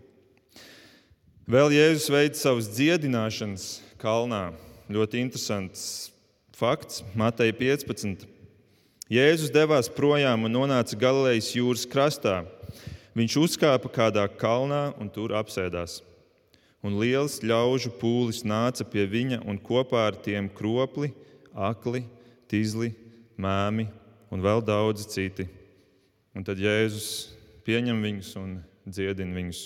Vēl 1.48 1.72
Jēzus 1.72 2.10
veids 2.12 2.42
savas 2.44 2.68
dziedināšanas 2.76 3.68
kalnā. 4.00 4.52
Ļoti 4.88 5.20
interesants 5.20 6.10
fakts, 6.56 7.02
Mateja 7.16 7.54
15. 7.56 8.26
Jēzus 9.08 9.52
devās 9.52 9.88
projām 9.88 10.44
un 10.44 10.52
nonāca 10.52 10.96
Galilejas 11.00 11.54
jūras 11.56 11.86
krastā. 11.88 12.42
Viņš 13.16 13.38
uzkāpa 13.40 13.90
kādā 13.90 14.26
kalnā 14.28 14.92
un 15.00 15.08
tur 15.10 15.32
apsēdās. 15.36 16.02
Un 16.84 17.00
liels 17.00 17.40
ļaužu 17.42 17.90
pūlis 17.98 18.44
nāca 18.46 18.84
pie 18.86 19.08
viņa, 19.10 19.40
un 19.48 19.58
kopā 19.58 20.04
ar 20.12 20.18
tiem 20.22 20.46
kropli, 20.52 21.10
akli, 21.50 22.04
tīzli, 22.46 22.92
mēmi 23.34 23.88
un 24.30 24.44
vēl 24.44 24.62
daudzi 24.62 25.08
citi. 25.10 25.48
Un 26.36 26.44
tad 26.46 26.60
Jēzus 26.60 27.30
pieņem 27.66 28.02
viņus 28.04 28.34
un 28.40 28.58
dziedina 28.88 29.36
viņus. 29.36 29.62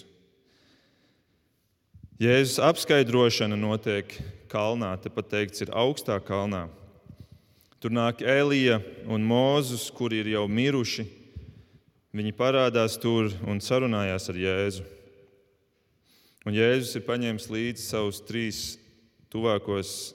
Jēzus 2.22 2.60
apskaidrošana 2.62 3.56
notiek 3.58 4.12
kalnā, 4.52 4.92
tepat 5.02 5.32
teikts, 5.32 5.64
ir 5.64 5.72
augstā 5.74 6.20
kalnā. 6.22 6.68
Tur 7.82 7.90
nāk 7.90 8.20
Elija 8.22 8.76
un 9.10 9.24
Mūzus, 9.26 9.88
kuri 9.90 10.20
ir 10.22 10.28
jau 10.36 10.44
miruši. 10.46 11.02
Viņi 12.14 12.34
parādās 12.36 12.94
tur 13.00 13.32
un 13.48 13.58
sarunājās 13.64 14.28
ar 14.30 14.38
Jēzu. 14.38 14.84
Un 16.46 16.54
Jēzus 16.54 16.94
ir 16.98 17.06
paņēmis 17.06 17.48
līdzi 17.50 17.82
savus 17.88 18.20
trīs 18.28 18.60
tuvākos 19.32 20.12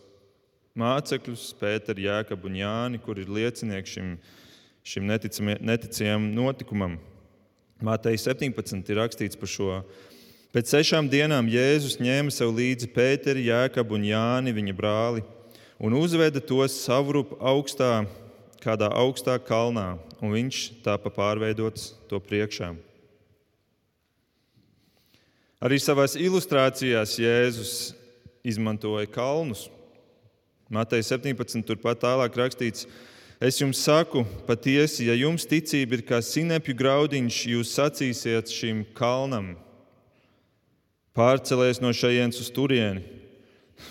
mācekļus, 0.77 1.49
Pēteru, 1.59 2.05
Jēkabu 2.05 2.47
un 2.51 2.57
Jāni, 2.59 3.01
kur 3.03 3.19
ir 3.19 3.31
liecinieki 3.31 3.93
šim, 3.97 4.11
šim 4.87 5.07
neticamajam 5.07 6.29
notikumam. 6.31 6.95
Mātei 7.83 8.15
17 8.17 8.87
ir 8.87 8.99
rakstīts 9.01 9.37
par 9.37 9.49
šo. 9.51 9.81
Pēc 10.55 10.71
sešām 10.71 11.09
dienām 11.11 11.49
Jēzus 11.51 11.99
ņēma 11.99 12.31
sev 12.31 12.53
līdzi 12.55 12.87
Pēteri, 12.95 13.49
Jēkabu 13.49 13.97
un 13.97 14.05
Jāni, 14.07 14.53
viņa 14.55 14.75
brāli, 14.77 15.23
un 15.77 15.97
uzveda 15.99 16.39
tos 16.39 16.77
savrup 16.85 17.35
augstā, 17.43 18.05
kādā 18.63 18.87
augstā 18.95 19.35
kalnā, 19.43 19.97
un 20.23 20.31
viņš 20.33 20.61
tā 20.85 20.95
pa 21.03 21.11
pārveidots 21.13 21.91
to 22.07 22.21
priekšā. 22.23 22.71
Arī 25.61 25.81
savās 25.83 26.15
ilustrācijās 26.15 27.17
Jēzus 27.19 27.75
izmantoja 28.45 29.09
kalnus. 29.11 29.67
Matei 30.71 31.03
17. 31.03 31.59
turpat 31.67 31.99
tālāk 32.05 32.39
rakstīts, 32.39 32.87
ka 32.87 33.16
Es 33.37 33.59
jums 33.61 33.77
saku, 33.85 34.23
patiesi, 34.47 35.05
ja 35.05 35.13
jums 35.13 35.43
ticība 35.45 35.99
ir 35.99 36.01
kā 36.07 36.17
sinepju 36.25 36.73
graudiņš, 36.73 37.35
jūs 37.51 37.73
sacīsiet 37.75 38.49
šim 38.49 38.79
kalnam, 38.97 39.51
pārcelēs 41.13 41.77
no 41.83 41.91
šejienes 41.93 42.41
uz 42.41 42.49
turieni, 42.49 43.05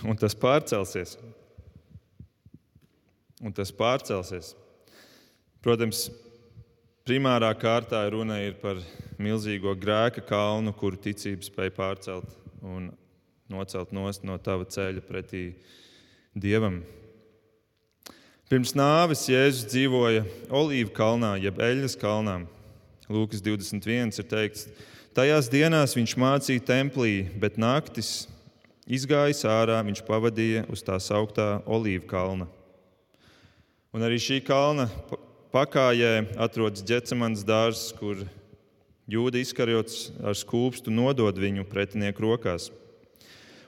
un 0.03 0.19
tas 0.19 0.35
pārcelsies. 0.35 1.15
Un 3.39 3.55
tas 3.55 3.71
pārcelsies. 3.71 4.51
Protams, 5.63 6.09
primārā 7.07 7.53
kārtā 7.55 8.03
runa 8.11 8.41
ir 8.43 8.59
par 8.59 8.83
milzīgo 9.23 9.77
grēka 9.79 10.27
kalnu, 10.27 10.75
kuru 10.75 10.99
ticība 10.99 11.47
spēja 11.47 11.79
pārcelt 11.79 12.35
un 12.67 12.91
nocelt 13.47 13.95
no 13.95 14.39
tava 14.43 14.67
ceļa 14.67 15.07
pretī 15.07 15.53
dievam. 16.35 16.83
Pirms 18.47 18.77
nāves 18.79 19.25
Jēzus 19.27 19.65
dzīvoja 19.67 20.21
Olīvu 20.55 20.93
kalnā, 20.95 21.33
jeb 21.43 21.57
Eļas 21.59 21.97
kalnā. 21.99 22.37
Lūkas 23.11 23.41
21 23.43 24.15
ir 24.23 24.29
teikts, 24.31 24.69
tajās 25.19 25.49
dienās 25.51 25.97
viņš 25.99 26.15
mācīja 26.23 26.63
templī, 26.69 27.25
bet 27.43 27.59
naktis 27.59 28.29
izgājis 28.87 29.43
ārā, 29.51 29.81
viņš 29.89 30.05
pavadīja 30.07 30.63
uz 30.71 30.87
tā 30.87 31.01
sauktā 31.03 31.49
Olīvu 31.67 32.07
kalna. 32.07 32.47
Un 33.91 34.07
arī 34.07 34.23
šī 34.23 34.39
kalna 34.47 34.87
pakājē 35.51 36.39
atrodas 36.39 36.87
ģecamans 36.87 37.43
dārzs, 37.43 37.91
kur 37.99 38.23
jūda 39.11 39.43
izkarjots 39.43 40.13
ar 40.23 40.39
skūpstu 40.39 40.95
nodod 40.95 41.35
viņu 41.35 41.67
pretinieku 41.67 42.29
rokās. 42.31 42.71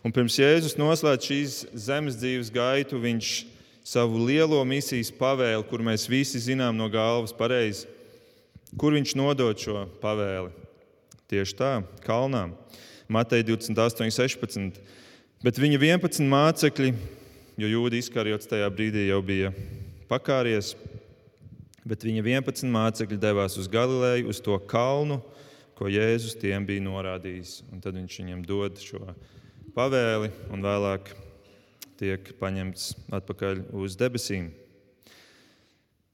Un 0.06 0.14
pirms 0.14 0.38
Jēzus 0.38 0.78
noslēdz 0.78 1.32
šīs 1.34 1.62
zemes 1.74 2.22
dzīves 2.22 2.54
gaitu, 2.54 3.02
viņš 3.02 3.57
savu 3.88 4.20
lielo 4.26 4.60
misijas 4.68 5.10
pavēli, 5.14 5.64
kur 5.70 5.82
mēs 5.84 6.04
visi 6.10 6.40
zinām 6.42 6.76
no 6.76 6.88
galvas 6.92 7.32
pareizi. 7.36 7.88
Kur 8.76 8.92
viņš 8.92 9.14
nodod 9.16 9.56
šo 9.56 9.86
pavēli? 10.02 10.52
Tieši 11.28 11.56
tā, 11.56 11.70
kalnā. 12.04 12.50
Matei 13.08 13.40
28, 13.44 14.12
16. 14.12 14.80
Bet 15.44 15.60
viņa 15.60 15.78
11 15.80 16.28
mācekļi, 16.28 16.92
jo 17.60 17.70
jūda 17.70 17.96
izkarjots 17.96 18.50
tajā 18.50 18.68
brīdī 18.72 19.06
jau 19.06 19.22
bija 19.24 19.52
pakāries, 20.10 20.74
bet 21.88 22.04
viņa 22.04 22.24
11 22.26 22.68
mācekļi 22.74 23.20
devās 23.22 23.56
uz 23.60 23.70
Galileju, 23.72 24.28
uz 24.28 24.42
to 24.44 24.58
kalnu, 24.68 25.22
ko 25.78 25.88
Jēzus 25.88 26.36
tiem 26.36 26.66
bija 26.68 26.84
norādījis. 26.84 27.62
Un 27.72 27.80
tad 27.80 27.96
viņš 27.96 28.20
viņiem 28.20 28.44
dod 28.44 28.82
šo 28.82 29.14
pavēli 29.76 30.28
un 30.52 30.64
vēlāk 30.64 31.14
tiek 31.98 32.32
paņemts 32.38 32.92
atpakaļ 33.18 33.64
uz 33.76 33.96
debesīm. 33.98 34.52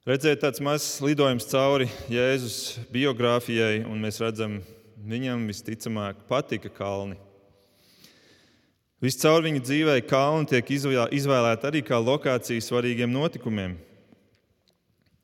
Redzēt 0.04 0.42
tāds 0.42 0.60
mazs 0.60 0.98
lidojums 1.00 1.46
cauri 1.48 1.86
Jēzus 2.12 2.80
biogrāfijai, 2.92 3.84
un 3.88 4.02
mēs 4.04 4.20
redzam, 4.20 4.58
viņam 5.04 5.46
visticamāk 5.48 6.26
patika 6.28 6.68
kalni. 6.72 7.16
Viscaur 9.04 9.44
viņa 9.44 9.62
dzīvē 9.64 9.94
kalni 10.08 10.50
tiek 10.52 10.74
izvēlēti 10.76 11.68
arī 11.68 11.80
kā 11.84 11.96
lokācija 12.00 12.64
svarīgiem 12.64 13.12
notikumiem. 13.12 13.78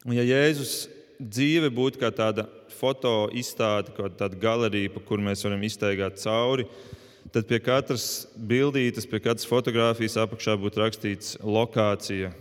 Un 0.08 0.16
ja 0.16 0.24
Jēzus 0.24 0.88
dzīve 1.20 1.68
būtu 1.72 2.00
kā 2.00 2.08
tāda 2.12 2.46
foto 2.72 3.28
izstāde, 3.36 3.92
kā 3.96 4.08
tāda 4.16 4.36
galerija, 4.40 4.92
pa 4.94 5.04
kur 5.04 5.20
mēs 5.20 5.44
varam 5.44 5.64
iztaigāt 5.68 6.20
cauri, 6.22 6.64
tad 6.64 6.99
pie 7.34 7.60
katras 7.62 8.26
bildītes, 8.34 9.06
pie 9.06 9.20
katras 9.22 9.46
fotografijas 9.46 10.18
apakšā 10.18 10.56
būtu 10.58 10.82
rakstīts 10.82 11.36
lokācija. 11.42 12.32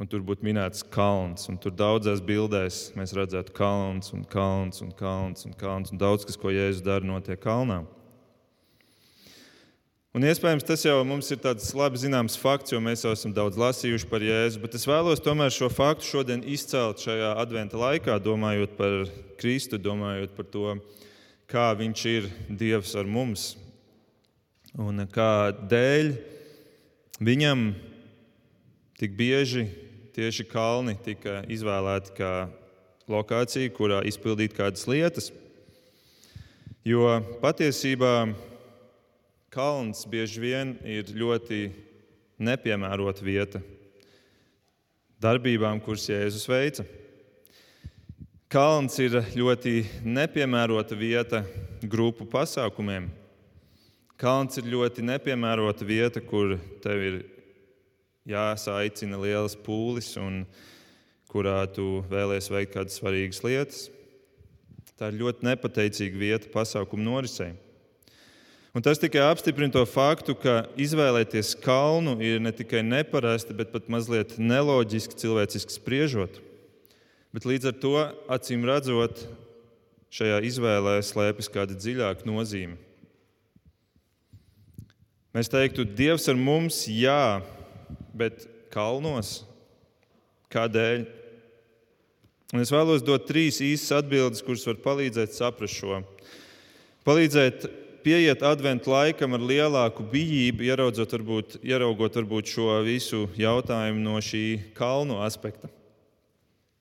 Un 0.00 0.08
tur 0.08 0.22
būtu 0.24 0.42
minēts 0.42 0.82
kalns, 0.88 1.46
un 1.52 1.58
tur 1.60 1.74
daudzās 1.76 2.22
bildēs 2.24 2.94
mēs 2.96 3.12
redzētu 3.14 3.52
kalns, 3.54 4.10
un 4.16 4.24
kalns, 4.24 4.80
un 4.82 4.90
kalns, 4.96 5.44
un 5.46 5.52
kalns, 5.52 5.92
un 5.92 6.00
daudz 6.00 6.24
kas, 6.26 6.38
ko 6.40 6.50
Jēzus 6.50 6.82
dara, 6.82 7.04
notiek 7.04 7.38
kalnā. 7.42 7.82
Un 10.12 10.26
iespējams, 10.28 10.64
tas 10.68 10.82
jau 10.84 10.98
mums 11.08 11.30
ir 11.32 11.38
tāds 11.40 11.70
labi 11.72 11.96
zināms 11.96 12.34
fakts, 12.36 12.74
jo 12.74 12.80
mēs 12.84 13.00
jau 13.00 13.14
esam 13.16 13.32
daudz 13.32 13.56
lasījuši 13.56 14.08
par 14.10 14.20
Jēzu, 14.20 14.60
bet 14.60 14.74
es 14.76 14.84
vēlos 14.84 15.22
tomēr 15.24 15.54
šo 15.54 15.70
faktu 15.72 16.04
šodien 16.04 16.42
izcelt 16.44 17.00
šajā 17.00 17.30
adventa 17.40 17.80
laikā, 17.80 18.18
domājot 18.20 18.74
par 18.76 18.98
Kristu, 19.40 19.80
domājot 19.80 20.34
par 20.36 20.50
to, 20.52 20.74
kā 21.50 21.70
Viņš 21.78 22.04
ir 22.10 22.28
Dievs 22.48 22.94
ar 22.98 23.08
mums 23.08 23.52
un 24.78 25.04
kādēļ 25.06 26.12
Viņam 27.22 27.68
tik 28.98 29.12
bieži 29.14 29.66
tieši 30.16 30.44
kalni 30.50 30.96
tika 31.04 31.40
izvēlēti 31.46 32.14
kā 32.16 32.32
lokācija, 33.10 33.70
kurā 33.76 34.00
izpildīt 34.08 34.56
kādas 34.56 34.88
lietas. 34.90 35.30
Jo 36.82 37.20
patiesībā 37.42 38.32
kalns 39.54 40.02
bieži 40.10 40.42
vien 40.42 40.74
ir 40.82 41.12
ļoti 41.14 41.60
nepiemērota 42.42 43.22
vieta 43.22 43.62
darbībām, 45.22 45.78
kuras 45.84 46.08
Jēzus 46.10 46.48
veica. 46.50 46.88
Kalns 48.52 48.98
ir 49.00 49.14
ļoti 49.32 49.78
nepiemērota 50.04 50.92
vieta 50.92 51.38
grupu 51.88 52.26
pasākumiem. 52.28 53.06
Kalns 54.20 54.60
ir 54.60 54.68
ļoti 54.68 55.00
nepiemērota 55.08 55.86
vieta, 55.88 56.20
kur 56.20 56.58
tev 56.84 57.00
ir 57.00 57.16
jāsaicina 58.28 59.16
lielas 59.22 59.56
pūles 59.56 60.10
un 60.20 60.42
kurā 61.32 61.62
tu 61.72 62.02
vēlēsies 62.12 62.52
veikt 62.52 62.74
kādas 62.76 63.00
svarīgas 63.00 63.40
lietas. 63.40 63.80
Tā 65.00 65.08
ir 65.08 65.22
ļoti 65.24 65.48
nepateicīga 65.48 66.20
vieta 66.26 66.52
pasākumu 66.52 67.08
norisei. 67.08 67.54
Un 68.76 68.84
tas 68.84 69.00
tikai 69.00 69.24
apstiprina 69.32 69.72
to 69.72 69.88
faktu, 69.88 70.36
ka 70.36 70.66
izvēlēties 70.76 71.56
kalnu 71.64 72.18
ir 72.20 72.36
ne 72.44 72.52
tikai 72.52 72.84
neparasti, 72.84 73.56
bet 73.56 73.72
pat 73.72 73.88
mazliet 73.88 74.36
neloģiski 74.36 75.24
cilvēciski 75.24 75.80
spriežot. 75.80 76.42
Bet 77.32 77.46
līdz 77.48 77.70
ar 77.70 77.76
to, 77.80 77.92
acīm 78.32 78.66
redzot, 78.68 79.22
šajā 80.12 80.42
izvēlē 80.44 80.98
slēpjas 81.00 81.48
kāda 81.52 81.76
dziļāka 81.78 82.28
nozīme. 82.28 82.76
Mēs 85.32 85.48
teiktu, 85.48 85.86
Dievs 85.88 86.28
ar 86.28 86.36
mums, 86.36 86.82
jā, 86.92 87.40
bet 88.12 88.44
kalnos 88.72 89.38
kādēļ? 90.52 91.06
Un 92.52 92.60
es 92.60 92.72
vēlos 92.74 93.00
dot 93.00 93.24
trīs 93.24 93.62
īsas 93.64 94.02
atbildes, 94.02 94.44
kuras 94.44 94.66
var 94.68 94.82
palīdzēt 94.84 95.32
saprast 95.32 95.78
šo. 95.80 96.02
Palīdzēt 97.08 97.64
pieiet 98.04 98.44
adventu 98.44 98.92
laikam 98.92 99.32
ar 99.38 99.46
lielāku 99.48 100.04
bijību, 100.12 100.68
ieraugot 100.68 101.16
varbūt, 101.16 101.62
ieraugot 101.64 102.20
varbūt 102.20 102.52
šo 102.52 102.74
visu 102.84 103.24
jautājumu 103.40 104.04
no 104.04 104.20
šī 104.20 104.44
kalnu 104.76 105.22
aspekta. 105.24 105.72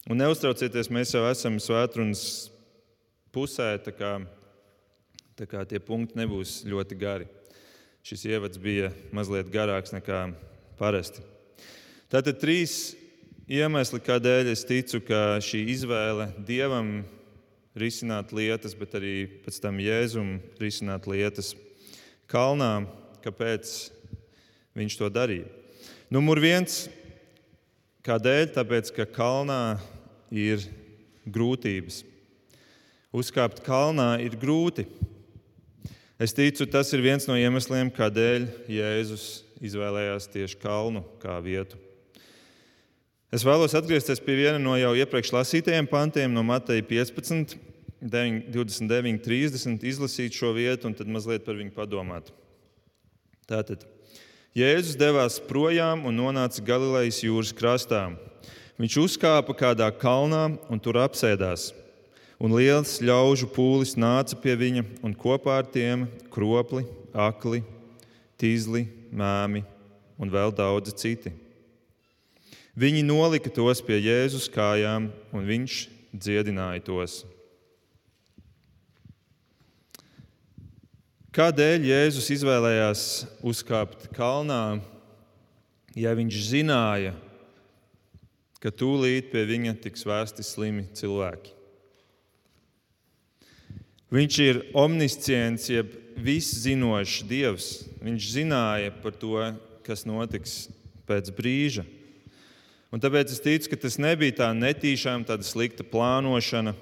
Un 0.10 0.18
neuztraucieties, 0.18 0.90
mēs 0.90 1.12
jau 1.14 1.22
esam 1.30 1.60
svētrunas 1.62 2.50
pusē, 3.30 3.76
tā 3.86 3.94
kā, 3.94 4.16
tā 5.38 5.46
kā 5.46 5.62
tie 5.70 5.78
punkti 5.78 6.18
nebūs 6.18 6.64
ļoti 6.66 6.98
gari. 6.98 7.28
Šis 8.02 8.26
ievads 8.32 8.58
bija 8.58 8.90
mazliet 9.14 9.52
garāks 9.54 9.94
nekā 9.94 10.24
parasti. 10.80 11.22
Tātad 12.10 12.40
trīs 12.42 12.96
iemesli, 13.46 14.02
kādēļ 14.02 14.50
es 14.56 14.66
ticu, 14.66 15.04
ka 15.06 15.38
šī 15.44 15.68
izvēle 15.76 16.32
dievam 16.50 17.04
risināt 17.78 18.34
lietas, 18.34 18.74
bet 18.76 18.98
arī 18.98 19.16
pēc 19.46 19.62
tam 19.62 19.78
jēzum 19.80 20.40
risināt 20.60 21.06
lietas 21.06 21.54
kalnā, 22.32 22.88
kāpēc 23.22 23.92
viņš 24.82 24.98
to 24.98 25.12
darīja. 25.14 25.46
Numur 26.12 26.42
viens, 26.42 26.88
kādēļ? 28.06 28.48
Tāpēc, 28.56 28.92
ka 28.96 29.06
kalnā 29.10 29.78
ir 30.32 30.64
grūtības. 31.28 32.02
Uzkāpt 33.12 33.62
kalnā 33.66 34.16
ir 34.24 34.38
grūti. 34.40 34.88
Es 36.22 36.36
ticu, 36.38 36.68
tas 36.70 36.92
ir 36.94 37.02
viens 37.04 37.26
no 37.28 37.36
iemesliem, 37.36 37.90
kādēļ 37.92 38.46
Jēzus 38.70 39.26
izvēlējās 39.62 40.30
tieši 40.32 40.60
kalnu 40.62 41.02
kā 41.22 41.38
vietu. 41.44 41.80
Es 43.32 43.46
vēlos 43.48 43.74
atgriezties 43.78 44.20
pie 44.24 44.36
viena 44.36 44.60
no 44.60 44.76
jau 44.76 44.92
iepriekš 45.00 45.32
lasītajiem 45.34 45.88
pantiem, 45.90 46.34
no 46.36 46.44
Mateja 46.44 46.84
15, 46.84 47.56
29, 48.02 49.22
30, 49.24 49.86
izlasīt 49.88 50.36
šo 50.36 50.52
vietu 50.58 50.90
un 50.90 50.98
tad 50.98 51.10
mazliet 51.12 51.46
par 51.46 51.60
viņu 51.60 51.72
padomāt. 51.76 52.32
Tātad 53.48 53.86
Jēzus 54.52 54.98
devās 55.00 55.38
projām 55.40 56.02
un 56.04 56.18
nonāca 56.20 56.60
Galilejas 56.60 57.22
jūras 57.24 57.54
krastā. 57.56 58.10
Viņš 58.76 58.98
uzkāpa 59.00 59.56
kādā 59.56 59.88
kalnā 59.96 60.50
un 60.68 60.82
tur 60.82 61.00
apsēdās 61.00 61.70
un 62.42 62.56
liels 62.58 62.98
ļaužu 63.00 63.48
pūlis 63.54 63.94
nāca 63.96 64.36
pie 64.42 64.58
viņa, 64.58 64.84
un 65.06 65.14
kopā 65.16 65.60
ar 65.62 65.68
tiem 65.70 66.08
kropli, 66.34 66.84
akli, 67.14 67.62
tīzli, 68.42 68.88
mēmi 69.14 69.62
un 70.20 70.34
vēl 70.34 70.52
daudzi 70.58 70.96
citi. 70.98 71.32
Viņi 72.76 73.06
nolika 73.06 73.52
tos 73.54 73.80
pie 73.86 74.00
Jēzus 74.02 74.50
kājām, 74.52 75.12
un 75.32 75.48
viņš 75.48 75.86
dziedināja 76.12 76.84
tos. 76.92 77.22
Kādēļ 81.32 81.86
Jēzus 81.88 82.26
izvēlējās 82.36 83.02
uzkāpt 83.48 84.10
kalnā, 84.12 84.82
ja 85.96 86.12
viņš 86.12 86.40
zināja, 86.50 87.14
ka 88.60 88.68
tūlīt 88.68 89.30
pie 89.32 89.46
viņa 89.48 89.78
tiks 89.80 90.04
vēsti 90.04 90.44
slimi 90.44 90.84
cilvēki? 91.00 91.54
Viņš 94.12 94.40
ir 94.44 94.60
omniscients, 94.76 95.72
jeb 95.72 95.96
viszinošs 96.20 97.24
Dievs. 97.32 97.72
Viņš 98.04 98.28
zināja 98.36 98.92
par 99.00 99.16
to, 99.16 99.40
kas 99.88 100.04
notiks 100.04 100.66
pēc 101.08 101.32
brīža. 101.38 101.88
Un 102.92 103.00
tāpēc 103.00 103.32
es 103.32 103.40
ticu, 103.40 103.72
ka 103.72 103.80
tas 103.88 103.96
nebija 104.04 104.42
tā 104.44 104.52
netīšām, 104.52 105.24
tāda 105.24 105.48
slikta 105.48 105.88
plānošana, 105.88 106.76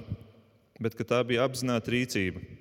bet 0.82 0.98
tā 0.98 1.22
bija 1.22 1.46
apzināta 1.46 1.94
rīcība. 1.94 2.58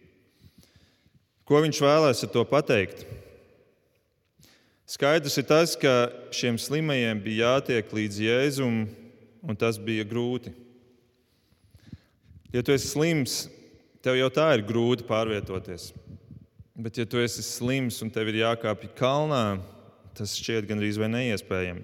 Ko 1.48 1.62
viņš 1.64 1.80
vēlēs 1.80 2.24
ar 2.26 2.32
to 2.34 2.44
pateikt? 2.44 3.06
Skaidrs 4.88 5.40
ir 5.40 5.46
tas, 5.48 5.74
ka 5.80 6.10
šiem 6.32 6.60
slimajiem 6.60 7.20
bija 7.24 7.54
jātiek 7.56 7.92
līdz 7.92 8.22
jēzumam, 8.24 8.88
un 9.48 9.56
tas 9.56 9.80
bija 9.80 10.04
grūti. 10.08 10.52
Ja 12.52 12.60
tu 12.64 12.72
esi 12.72 12.88
slims, 12.88 13.46
Tev 13.98 14.14
jau 14.14 14.28
tā 14.30 14.44
ir 14.54 14.62
grūti 14.62 15.02
pārvietoties. 15.04 15.90
Bet, 16.78 17.00
ja 17.00 17.04
tu 17.04 17.18
esi 17.18 17.42
slims 17.42 17.98
un 18.04 18.12
tev 18.14 18.30
ir 18.30 18.44
jākāpj 18.44 18.92
kalnā, 18.96 19.58
tas 20.14 20.36
šķiet 20.38 20.68
gandrīz 20.68 21.00
vai 21.02 21.08
neiespējami. 21.10 21.82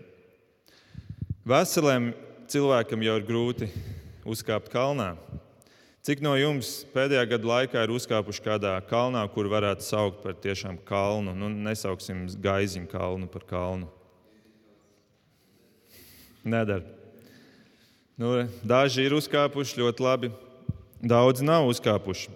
Veseliem 1.45 2.13
cilvēkam 2.49 3.03
jau 3.03 3.17
ir 3.19 3.27
grūti 3.27 3.69
uzkāpt 4.31 4.71
kalnā. 4.71 5.17
Cik 6.05 6.21
no 6.21 6.35
jums 6.37 6.83
pēdējā 6.93 7.25
gada 7.31 7.49
laikā 7.49 7.83
ir 7.87 7.93
uzkāpuši 7.95 8.45
kādā 8.45 8.75
kalnā, 8.91 9.23
kur 9.33 9.49
varētu 9.49 9.87
saukt 9.87 10.21
par 10.21 10.37
tiešām 10.37 10.77
kalnu? 10.85 11.33
Nu, 11.33 11.49
nesauksim 11.49 12.27
gaiziņu 12.45 12.91
kalnu 12.93 13.29
par 13.33 13.47
kalnu. 13.49 13.89
Nedara. 16.45 16.85
Nu, 18.21 18.35
daži 18.61 19.07
ir 19.09 19.17
uzkāpuši 19.17 19.81
ļoti 19.81 20.05
labi, 20.05 20.29
Daudzi 21.05 21.45
nav 21.45 21.67
uzkāpuši. 21.69 22.31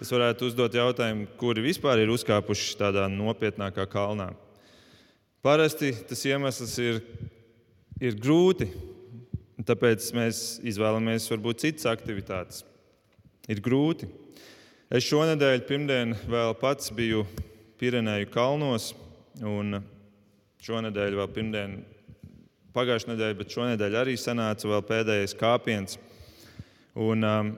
Es 0.00 0.08
varētu 0.08 0.46
uzdot 0.48 0.72
jautājumu, 0.72 1.26
kuri 1.36 1.60
vispār 1.66 2.00
ir 2.00 2.12
uzkāpuši 2.14 2.78
tādā 2.80 3.04
nopietnākā 3.12 3.84
kalnā. 3.92 4.30
Parasti 5.44 5.90
tas 6.08 6.22
iemesls 6.24 6.72
ir, 6.80 7.02
ir 8.00 8.16
grūti, 8.16 8.70
tāpēc 9.60 10.08
mēs 10.16 10.40
izvēlamies 10.64 11.28
varbūt 11.34 11.66
citas 11.66 11.90
aktivitātes. 11.92 12.64
Ir 13.50 13.60
grūti. 13.64 14.08
Es 14.92 15.04
šonadēļ, 15.08 15.64
pirmdien, 15.68 16.14
vēl 16.30 16.54
pats 16.60 16.92
biju 16.94 17.24
Pirenēju 17.80 18.30
kalnos, 18.32 18.92
un 19.42 19.80
šonadēļ, 20.64 21.18
vēl 21.18 21.30
pirmdien, 21.34 21.76
pagājušā 22.76 23.12
nedēļa, 23.12 23.38
bet 23.40 23.52
šonadēļ 23.52 24.00
arī 24.00 24.16
sanāca 24.20 24.70
vēl 24.70 24.84
pēdējais 24.88 25.36
kāpiens. 25.40 25.98
Un, 26.94 27.26
um, 27.26 27.54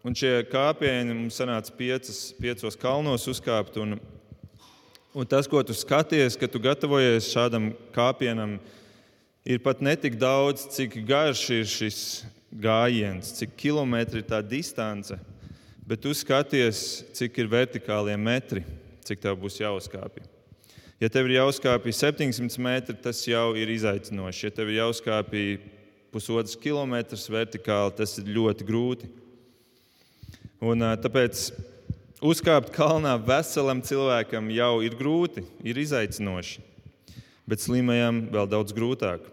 Un 0.00 0.14
šie 0.16 0.46
kāpieni 0.48 1.12
mums 1.12 1.36
sanāca 1.36 1.74
piecas, 1.76 2.30
piecos 2.40 2.76
kalnos 2.80 3.26
uzkāpt. 3.28 3.74
Un, 3.82 3.98
un 5.12 5.28
tas, 5.28 5.44
ko 5.44 5.60
tu 5.60 5.76
skaties, 5.76 6.38
kad 6.40 6.48
tu 6.48 6.60
gatavojies 6.64 7.28
šādam 7.28 7.66
kāpienam, 7.92 8.54
ir 9.44 9.60
pat 9.60 9.82
ne 9.84 9.92
tik 10.00 10.16
daudz, 10.16 10.64
cik 10.72 11.02
garš 11.04 11.42
ir 11.52 11.68
šis 11.68 12.00
gājiens, 12.50 13.32
cik 13.38 13.54
kilometri 13.58 14.22
ir 14.22 14.26
tā 14.26 14.40
distance, 14.42 15.16
bet 15.86 16.02
tu 16.02 16.12
skaties, 16.14 17.04
cik 17.16 17.38
ir 17.38 17.50
vertikālie 17.50 18.16
metri, 18.18 18.64
cik 19.06 19.22
tev 19.22 19.38
būs 19.40 19.60
jāuzkāpj. 19.62 20.26
Ja 21.00 21.08
tev 21.08 21.30
ir 21.30 21.38
jāuzkāpj 21.38 21.94
700 21.96 22.60
metri, 22.60 22.96
tas 23.00 23.22
jau 23.24 23.54
ir 23.56 23.70
izaicinoši. 23.72 24.48
Ja 24.48 24.52
tev 24.52 24.68
ir 24.68 24.82
jāuzkāpj 24.82 25.44
pusotrs 26.12 26.58
kilometrs 26.60 27.24
vertikāli, 27.30 27.94
tas 27.96 28.18
ir 28.20 28.28
ļoti 28.28 28.66
grūti. 28.68 29.08
Un, 30.60 30.84
tāpēc 31.00 31.46
uzkāpt 32.20 32.74
kalnā 32.74 33.14
veselam 33.16 33.80
cilvēkam 33.80 34.50
jau 34.52 34.74
ir 34.84 34.96
grūti, 34.98 35.46
ir 35.64 35.80
izaicinoši, 35.80 36.60
bet 37.48 37.64
slimajam 37.64 38.26
vēl 38.34 38.50
daudz 38.50 38.76
grūtāk. 38.76 39.24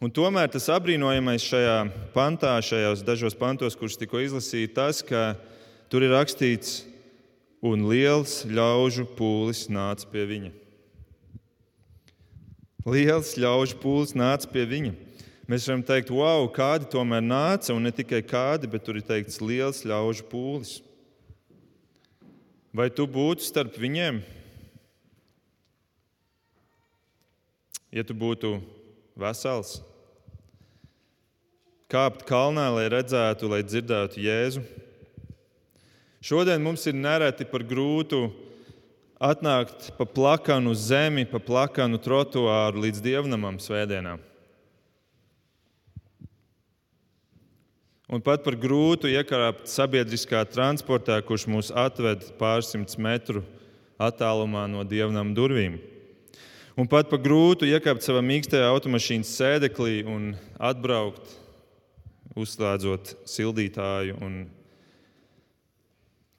Un 0.00 0.08
tomēr 0.08 0.48
tas 0.48 0.64
apbrīnojamais 0.72 1.44
šajā 1.44 1.74
pantā, 2.14 2.54
šajos 2.64 3.02
dažos 3.04 3.34
pantos, 3.36 3.74
kurus 3.76 3.98
tikko 4.00 4.22
izlasīju, 4.24 4.70
tas, 4.72 5.02
ka 5.04 5.34
tur 5.92 6.06
ir 6.06 6.14
rakstīts, 6.14 6.86
un 7.60 7.84
liels 7.90 8.38
ļaužu 8.48 9.04
pūlis 9.18 9.66
nāca 9.68 10.08
pie 10.08 10.24
viņa. 10.30 10.52
Liels 12.88 13.34
ļaužu 13.36 13.76
pūlis 13.82 14.16
nāca 14.16 14.48
pie 14.48 14.64
viņa. 14.70 14.94
Mēs 15.52 15.68
varam 15.68 15.84
teikt, 15.84 16.14
wow, 16.16 16.48
kādi 16.48 16.88
tomēr 16.88 17.20
nāca, 17.20 17.74
un 17.76 17.84
ne 17.84 17.92
tikai 17.92 18.22
kādi, 18.24 18.72
bet 18.72 18.86
tur 18.86 18.96
ir 18.96 19.04
teikts 19.04 19.36
liels 19.44 19.82
ļaužu 19.84 20.24
pūlis. 20.32 20.72
Vai 22.72 22.88
tu 22.88 23.04
būtu 23.04 23.44
starp 23.44 23.76
viņiem? 23.76 24.24
Ja 27.92 28.08
tu 28.08 28.16
būtu 28.16 28.56
vesels, 29.20 29.82
kāpt 31.90 32.22
kalnā, 32.28 32.68
lai 32.74 32.86
redzētu, 32.92 33.48
lai 33.50 33.64
dzirdētu 33.66 34.22
Jēzu. 34.22 34.62
Šodien 36.22 36.62
mums 36.62 36.84
ir 36.86 36.94
nereti 36.94 37.46
par 37.48 37.64
grūtu 37.66 38.28
atnākt 39.20 39.90
pa 39.96 40.06
plakanu 40.06 40.74
zemi, 40.76 41.26
pa 41.28 41.40
plakanu 41.40 41.98
trotuāru 42.00 42.84
līdz 42.84 43.02
dievnamam 43.04 43.58
svētdienām. 43.60 44.20
Un 48.10 48.22
pat 48.26 48.42
par 48.42 48.56
grūtu 48.58 49.10
iekrāpt 49.10 49.68
sabiedriskā 49.70 50.42
transportā, 50.50 51.20
kurš 51.22 51.46
mūs 51.46 51.70
atved 51.70 52.24
pārsimts 52.40 52.98
metru 52.98 53.44
attālumā 54.02 54.64
no 54.70 54.82
dievnam 54.82 55.30
durvīm. 55.36 55.78
Un 56.74 56.88
pat 56.90 57.10
par 57.10 57.20
grūtu 57.22 57.68
iekāpt 57.68 58.02
savā 58.02 58.22
mīkstajā 58.24 58.66
automašīnas 58.72 59.30
sēdeklī 59.36 60.00
un 60.08 60.32
atbraukt, 60.58 61.39
uzslēdzot 62.38 63.14
sildītāju 63.28 64.18
un 64.22 64.40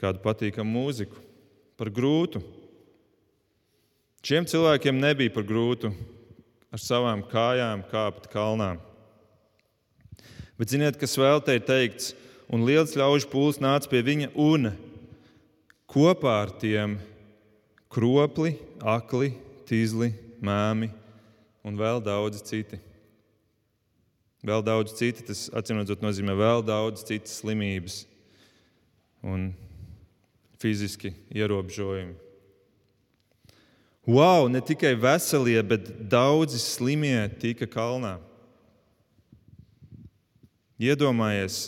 kādu 0.01 0.21
patīkamu 0.23 0.71
mūziku. 0.71 1.19
Par 1.77 1.91
grūtu. 1.93 2.41
Šiem 4.21 4.45
cilvēkiem 4.45 4.99
nebija 5.01 5.33
par 5.33 5.45
grūtu 5.49 5.91
ar 6.71 6.81
savām 6.81 7.23
kājām 7.27 7.83
kāpt 7.89 8.29
kalnā. 8.31 8.75
Bet 10.61 10.69
ziniet, 10.69 10.99
kas 11.01 11.17
vēl 11.17 11.41
te 11.41 11.57
ir 11.57 11.65
teikts? 11.65 12.13
Un 12.51 12.65
liels 12.67 12.93
ļaužu 12.99 13.29
pūlis 13.31 13.61
nāca 13.63 13.89
pie 13.89 14.03
viņa 14.05 14.33
un 14.43 14.73
kopā 15.89 16.35
ar 16.43 16.51
tiem 16.61 16.97
kropli, 17.91 18.57
akli, 18.83 19.31
tīzli, 19.67 20.11
mēmi 20.43 20.91
un 21.67 21.79
vēl 21.79 22.03
daudz 22.03 22.43
citi. 22.45 22.79
Vēl 24.41 24.63
daudz 24.65 24.95
citi, 24.97 25.25
tas 25.27 25.49
atcīmredzot 25.53 26.01
nozīmē 26.01 26.33
vēl 26.37 26.63
daudz 26.65 27.03
citas 27.05 27.35
slimības 27.43 28.01
un 29.21 29.51
fiziski 30.61 31.13
ierobežojumi. 31.29 32.15
Wow, 34.09 34.47
ne 34.49 34.63
tikai 34.65 34.95
veselie, 34.97 35.61
bet 35.61 35.91
daudzi 36.09 36.57
slimie 36.57 37.19
tika 37.37 37.67
kalnā. 37.69 38.15
Iedomājies, 40.81 41.67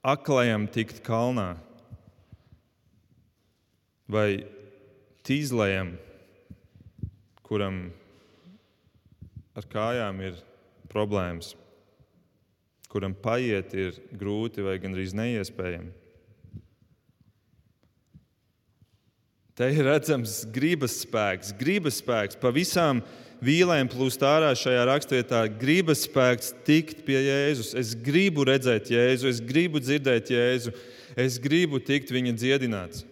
aklajam 0.00 0.64
tikt 0.72 1.02
kalnā 1.04 1.58
vai 4.08 4.46
tīzlajam, 5.28 5.92
kuram 7.44 7.84
ar 9.52 9.68
kājām 9.68 10.24
ir 10.24 10.40
problēmas, 10.88 11.52
kuram 12.92 13.14
paiet 13.16 13.72
ir 13.72 13.96
grūti 14.20 14.64
vai 14.64 14.76
gandrīz 14.80 15.14
neiespējami. 15.16 15.92
Te 19.56 19.68
ir 19.68 19.84
redzams 19.84 20.42
gribas 20.52 20.98
spēks, 21.04 21.52
gribas 21.56 22.00
spēks 22.00 22.38
pa 22.40 22.52
visām 22.52 23.02
vīlēm 23.44 23.90
plūst 23.92 24.22
ārā 24.24 24.52
šajā 24.56 24.84
raksturvietā 24.88 25.42
gribas 25.60 26.06
spēks 26.06 26.52
tikt 26.66 27.02
pie 27.06 27.18
Jēzus. 27.20 27.72
Es 27.76 27.92
gribu 27.96 28.46
redzēt 28.48 28.92
Jēzu, 28.92 29.28
es 29.28 29.40
gribu 29.44 29.80
dzirdēt 29.82 30.32
Jēzu, 30.32 30.72
es 31.20 31.40
gribu 31.42 31.80
tikt 31.84 32.12
viņa 32.14 32.36
dziedināts. 32.38 33.04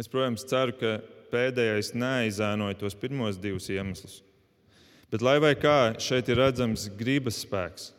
Es, 0.00 0.08
protams, 0.08 0.46
ceru, 0.48 0.72
ka 0.80 0.94
pēdējais 1.30 1.94
neaizēnoja 1.96 2.78
tos 2.80 2.98
pirmos 2.98 3.40
divus 3.40 3.70
iemeslus. 3.72 4.20
Bet, 5.10 5.24
lai 5.26 5.38
vai 5.42 5.56
kā, 5.58 5.96
šeit 5.98 6.28
ir 6.30 6.38
redzams 6.38 6.86
gribas 6.98 7.40
spēks. 7.42 7.90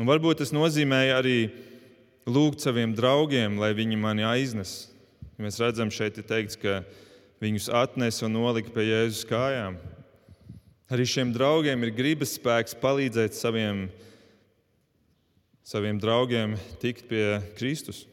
Un 0.00 0.08
varbūt 0.08 0.40
tas 0.40 0.54
nozīmēja 0.54 1.20
arī 1.20 1.38
lūgt 2.24 2.64
saviem 2.64 2.94
draugiem, 2.96 3.60
lai 3.60 3.74
viņi 3.76 4.00
mani 4.00 4.24
aiznes, 4.26 4.94
Mēs 5.34 5.56
redzam, 5.58 5.90
šeit 5.90 6.14
ir 6.20 6.26
teikts, 6.30 6.54
ka 6.54 6.84
viņus 7.42 7.66
atnesa 7.74 8.28
un 8.28 8.36
nolika 8.36 8.70
pie 8.70 8.84
Jēzus 8.86 9.26
kājām. 9.26 9.80
Arī 10.94 11.06
šiem 11.10 11.32
draugiem 11.34 11.82
ir 11.82 11.90
gribas 11.96 12.36
spēks 12.36 12.76
palīdzēt 12.78 13.34
saviem, 13.34 13.88
saviem 15.66 15.98
draugiem 15.98 16.54
tikt 16.78 17.08
pie 17.10 17.40
Kristus. 17.58 18.04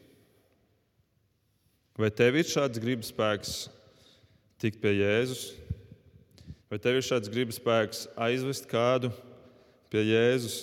Vai 1.94 2.10
tev 2.10 2.40
ir 2.40 2.50
šāds 2.50 2.82
gribas 2.82 3.12
spēks 3.14 3.54
tikt 4.62 4.78
pie 4.82 4.94
Jēzus? 5.00 5.50
Vai 6.70 6.78
tev 6.80 6.96
ir 6.96 7.04
šāds 7.04 7.30
gribas 7.32 7.58
spēks 7.58 8.06
aizvest 8.14 8.68
kādu 8.70 9.10
pie 9.92 10.04
Jēzus? 10.06 10.62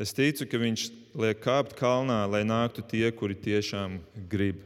Es 0.00 0.12
ticu, 0.16 0.44
ka 0.48 0.60
viņš 0.60 0.88
liek 1.16 1.38
kāpt 1.44 1.76
kalnā, 1.78 2.18
lai 2.28 2.42
nāktu 2.44 2.84
tie, 2.84 3.06
kuri 3.16 3.36
tiešām 3.36 4.00
grib. 4.28 4.58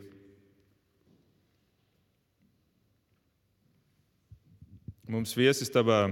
Mums 5.10 5.34
viesistabā 5.34 6.08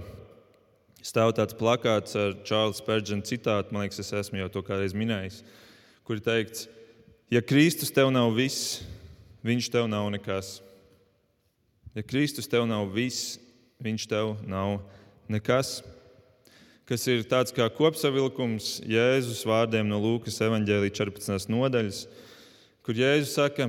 stāv 1.02 1.32
tāds 1.38 1.54
plakāts 1.58 2.18
ar 2.18 2.36
Čārlis 2.46 2.82
Spērģena 2.82 3.26
citātu, 3.26 3.74
man 3.74 3.86
liekas, 3.86 4.02
es 4.02 4.14
esmu 4.20 4.42
jau 4.42 4.48
to 4.54 4.62
kādreiz 4.66 4.94
minējis, 4.98 5.40
kur 6.06 6.18
ir 6.18 6.24
teikts, 6.26 6.66
ja 7.30 7.42
Kristus 7.42 7.94
tev 7.94 8.10
nav 8.14 8.32
viss, 8.34 8.80
viņš 9.46 9.70
tev 9.74 9.90
nav 9.90 10.08
nekas. 10.14 10.58
Ja 11.96 12.04
Kristus 12.06 12.48
tev 12.50 12.66
nav 12.68 12.88
viss, 12.94 13.36
viņš 13.82 14.08
tev 14.10 14.36
nav 14.46 14.80
nekas 15.28 15.78
kas 16.88 17.04
ir 17.10 17.26
tāds 17.28 17.52
kā 17.52 17.66
kopsavilkums 17.68 18.78
Jēzus 18.88 19.42
vārdiem 19.46 19.84
no 19.90 19.98
Lūkas 20.00 20.40
evanģēlīja 20.46 20.94
14. 21.02 21.50
nodaļas, 21.52 22.06
kur 22.80 22.96
Jēzus 22.96 23.34
saka, 23.36 23.68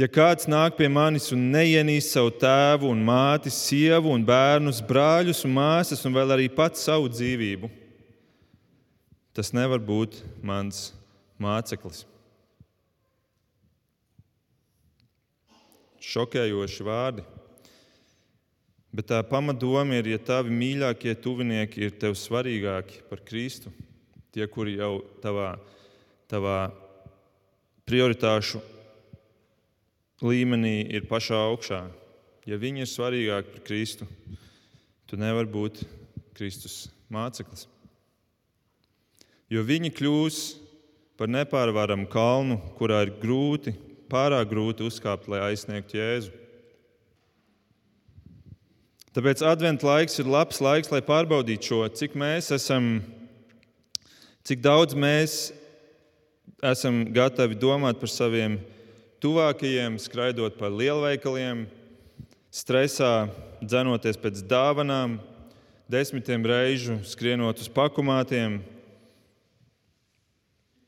ja 0.00 0.08
kāds 0.10 0.48
nāk 0.50 0.74
pie 0.80 0.88
manis 0.90 1.30
un 1.36 1.46
neienīs 1.54 2.10
savu 2.10 2.34
tēvu 2.42 2.90
un 2.90 3.04
māti, 3.06 3.54
sievu 3.54 4.10
un 4.16 4.26
bērnus, 4.26 4.82
brāļus 4.82 5.44
un 5.46 5.54
māsas 5.60 6.02
un 6.08 6.18
vēl 6.18 6.34
arī 6.34 6.50
pats 6.50 6.82
savu 6.90 7.06
dzīvību, 7.12 7.70
tas 9.38 9.54
nevar 9.54 9.78
būt 9.78 10.18
mans 10.42 10.88
māceklis. 11.38 12.02
Šokējoši 16.00 16.86
vārdi. 16.86 17.24
Bet 18.90 19.06
tā 19.12 19.20
pamatdoma 19.22 20.00
ir, 20.00 20.08
ja 20.10 20.18
tavi 20.18 20.50
mīļākie 20.50 21.14
tuvinieki 21.22 21.84
ir 21.86 21.94
tev 22.00 22.16
svarīgāki 22.18 23.04
par 23.10 23.20
Kristu, 23.22 23.70
tie, 24.34 24.46
kuri 24.50 24.80
jau 24.80 24.96
tavā, 25.22 25.52
tavā 26.30 26.72
prioritāšu 27.86 28.58
līmenī 30.26 30.88
ir 30.90 31.06
pašā 31.10 31.38
augšā, 31.52 31.84
ja 32.50 32.58
viņi 32.58 32.82
ir 32.82 32.90
svarīgāki 32.90 33.54
par 33.54 33.62
Kristu, 33.68 34.08
tu 35.06 35.20
nevari 35.20 35.50
būt 35.50 35.84
Kristus 36.34 36.88
māceklis. 37.12 37.68
Jo 39.50 39.62
viņi 39.66 39.92
kļūs 39.94 40.40
par 41.18 41.30
nepārvaramu 41.30 42.08
kalnu, 42.10 42.58
kurā 42.78 43.04
ir 43.06 43.14
grūti, 43.22 43.74
pārāk 44.10 44.50
grūti 44.50 44.84
uzkāpt, 44.86 45.28
lai 45.30 45.42
aizsniegtu 45.50 45.98
Jēzu. 45.98 46.34
Tāpēc 49.10 49.40
adventu 49.42 49.88
laiks 49.88 50.20
ir 50.22 50.28
labs 50.30 50.60
laiks, 50.62 50.90
lai 50.92 51.00
pārbaudītu 51.02 51.66
šo, 51.66 51.80
cik 51.98 52.12
mēs 52.18 52.52
esam, 52.54 53.00
cik 54.46 54.62
daudz 54.62 54.94
mēs 54.94 55.38
esam 56.62 57.02
gatavi 57.10 57.58
domāt 57.58 57.98
par 57.98 58.12
saviem 58.12 58.58
tuvākajiem, 59.20 59.98
skraidot 59.98 60.54
pa 60.60 60.70
lielveikaliem, 60.70 61.64
stresā, 62.54 63.30
dzenoties 63.60 64.18
pēc 64.20 64.44
dāvanām, 64.48 65.18
desmitiem 65.90 66.46
reižu 66.46 67.00
skrienot 67.06 67.58
uz 67.60 67.70
pakumātiem. 67.72 68.60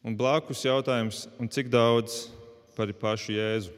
Un 0.03 0.15
blakus 0.19 0.63
jautājums, 0.67 1.27
cik 1.51 1.71
daudz 1.71 2.29
par 2.77 2.93
pašu 2.99 3.37
Jēzu? 3.37 3.73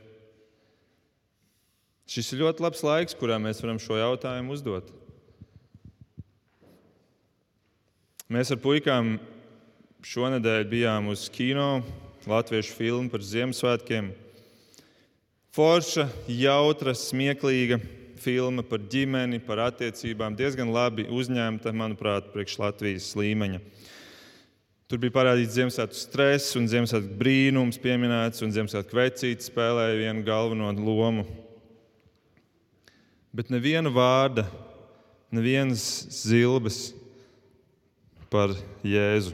Šis 2.11 2.35
ir 2.35 2.43
ļoti 2.45 2.65
labs 2.65 2.83
laiks, 2.85 3.17
kurā 3.17 3.39
mēs 3.41 3.63
varam 3.65 3.81
šo 3.81 3.97
jautājumu 3.97 4.53
uzdot. 4.53 4.91
Mēs 8.29 8.53
ar 8.53 8.61
puikām 8.61 9.17
šonadēļ 10.05 10.67
bijām 10.69 11.09
uz 11.13 11.27
kino, 11.33 11.83
latviešu 12.29 12.77
filmu 12.77 13.13
par 13.13 13.25
Ziemassvētkiem. 13.25 14.13
Forša, 15.55 16.09
jautra, 16.29 16.93
smieklīga 16.99 17.79
filma 18.21 18.65
par 18.67 18.83
ģimeni, 18.91 19.41
par 19.45 19.61
attiecībām, 19.69 20.37
diezgan 20.37 20.73
labi 20.73 21.07
uzņemta, 21.13 21.73
manuprāt, 21.77 22.31
priekš 22.33 22.59
Latvijas 22.63 23.11
līmeņa. 23.19 23.61
Tur 24.85 25.01
bija 25.01 25.15
parādīts 25.15 25.55
Ziemassvētku 25.57 25.97
stress 25.97 26.57
un 26.59 26.67
Ziemassvētku 26.69 27.17
brīnums 27.17 27.79
pieminēts, 27.81 28.43
un 28.45 28.53
Ziemassvētku 28.53 28.99
vecītis 28.99 29.49
spēlēja 29.49 29.97
vienu 29.97 30.25
galveno 30.27 30.69
lomu. 30.77 31.25
Bet 33.35 33.49
neviena 33.51 33.89
vārda, 33.91 34.45
nevienas 35.33 35.83
zilbes 36.13 36.93
par 38.31 38.53
Jēzu. 38.85 39.33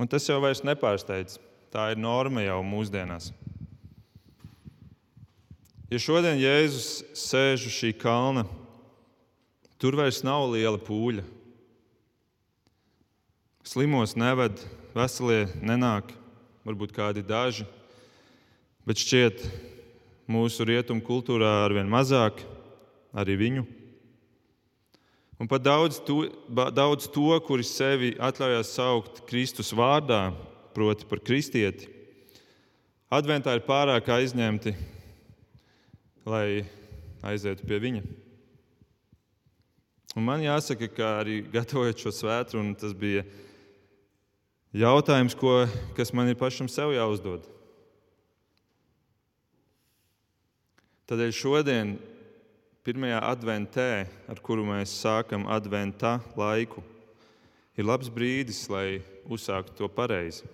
Un 0.00 0.08
tas 0.08 0.24
jau 0.24 0.38
vairs 0.40 0.62
nepārsteidz. 0.64 1.36
Tā 1.70 1.90
ir 1.92 2.00
norma 2.00 2.42
jau 2.42 2.62
mūsdienās. 2.66 3.28
Ja 5.90 5.98
šodien 5.98 6.38
Jēzus 6.38 7.02
sēž 7.18 7.66
uz 7.66 7.74
šī 7.74 7.90
kalna, 7.98 8.46
tur 9.82 9.98
vairs 9.98 10.22
nav 10.26 10.46
liela 10.54 10.78
pūļa. 10.78 11.26
Slimos 13.70 14.16
neved, 14.18 14.58
veselie 14.96 15.44
nenāk, 15.62 16.08
varbūt 16.66 16.90
kādi 16.90 17.22
daži, 17.22 17.62
bet 18.82 18.98
šķiet, 18.98 19.44
mūsu 20.26 20.64
rietumu 20.66 21.04
kultūrā 21.06 21.52
arvien 21.68 21.86
mazāk 21.86 22.40
arī 23.14 23.36
viņu. 23.38 23.62
Un 25.38 25.46
pat 25.46 25.62
daudz 25.62 26.00
to, 26.02 26.24
daudz 26.50 27.06
to, 27.14 27.28
kuri 27.46 27.62
sevi 27.62 28.08
atļaujās 28.18 28.72
saukt 28.74 29.20
Kristus 29.28 29.70
vārdā, 29.70 30.32
proti 30.74 31.06
par 31.06 31.22
kristieti, 31.22 31.86
adventā 33.06 33.54
ir 33.54 33.62
pārāk 33.68 34.10
aizņemti, 34.16 34.72
lai 36.26 36.64
aizietu 37.22 37.70
pie 37.70 37.78
viņa. 37.86 38.02
Un 40.18 40.26
man 40.26 40.42
jāsaka, 40.42 40.90
ka 40.90 41.12
arī 41.20 41.38
gatavojot 41.54 42.02
šo 42.02 42.14
svētdienu, 42.18 42.74
tas 42.82 42.98
bija 42.98 43.22
jautājums, 44.76 45.34
ko, 45.34 45.64
kas 45.96 46.12
man 46.14 46.30
ir 46.30 46.38
pašam 46.38 46.68
sev 46.70 46.92
jāuzdod. 46.94 47.46
Tādēļ 51.10 51.32
šodien 51.34 51.96
pirmajā 52.86 53.18
adventē, 53.26 53.90
ar 54.30 54.38
kuru 54.44 54.62
mēs 54.68 54.94
sākam 54.94 55.48
adventā 55.50 56.20
laiku, 56.38 56.84
ir 57.74 57.88
labs 57.88 58.10
brīdis, 58.12 58.68
lai 58.70 59.00
uzsāktu 59.26 59.74
to 59.74 59.90
pareizi. 59.90 60.46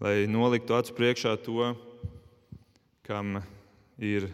Lai 0.00 0.24
noliktu 0.30 0.76
acu 0.78 0.94
priekšā 0.96 1.34
to, 1.42 1.74
kam 3.04 3.42
ir 3.98 4.30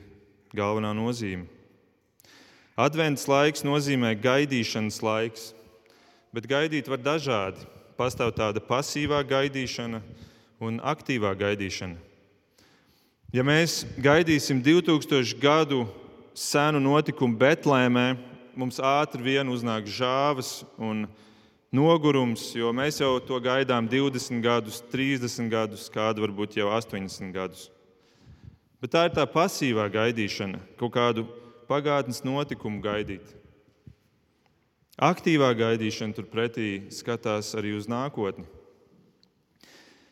galvenā 0.54 0.92
nozīme. 0.94 1.48
Advents 2.74 3.26
laiks 3.30 3.62
nozīmē 3.62 4.12
gaidīšanas 4.18 4.98
laiks, 5.02 5.52
bet 6.34 6.46
gaidīt 6.50 6.90
var 6.90 7.02
dažādi. 7.02 7.62
Pastāv 7.94 8.32
tāda 8.34 8.58
pasīvā 8.58 9.20
gaidīšana 9.22 10.00
un 10.64 10.80
aktīvā 10.82 11.30
gaidīšana. 11.38 11.94
Ja 13.34 13.42
mēs 13.46 13.84
gaidīsim 14.02 14.62
2000 14.62 15.38
gadu 15.42 15.84
senu 16.34 16.80
notikumu 16.82 17.38
Betlēmē, 17.38 18.16
mums 18.58 18.80
ātri 18.82 19.22
vien 19.22 19.50
uznāk 19.50 19.86
žāvas 19.90 20.64
un 20.78 21.04
nogurums, 21.74 22.48
jo 22.54 22.70
mēs 22.74 22.98
jau 23.02 23.16
to 23.22 23.38
gaidām 23.42 23.86
20 23.90 24.42
gadus, 24.42 24.82
30 24.90 25.50
gadus, 25.50 25.86
kādu 25.90 26.26
varbūt 26.26 26.58
jau 26.58 26.70
80 26.74 27.34
gadus. 27.34 27.68
Bet 28.82 28.94
tā 28.94 29.06
ir 29.08 29.14
tā 29.14 29.22
pasīvā 29.30 29.86
gaidīšana, 29.90 30.58
kaut 30.78 30.94
kādu 30.98 31.26
pagātnes 31.70 32.22
notikumu 32.26 32.82
gaidīt. 32.84 33.43
Aktīvā 34.94 35.48
gaidīšana 35.58 36.14
turpretī 36.14 36.84
skatās 36.94 37.48
arī 37.58 37.72
uz 37.74 37.88
nākotni. 37.90 38.44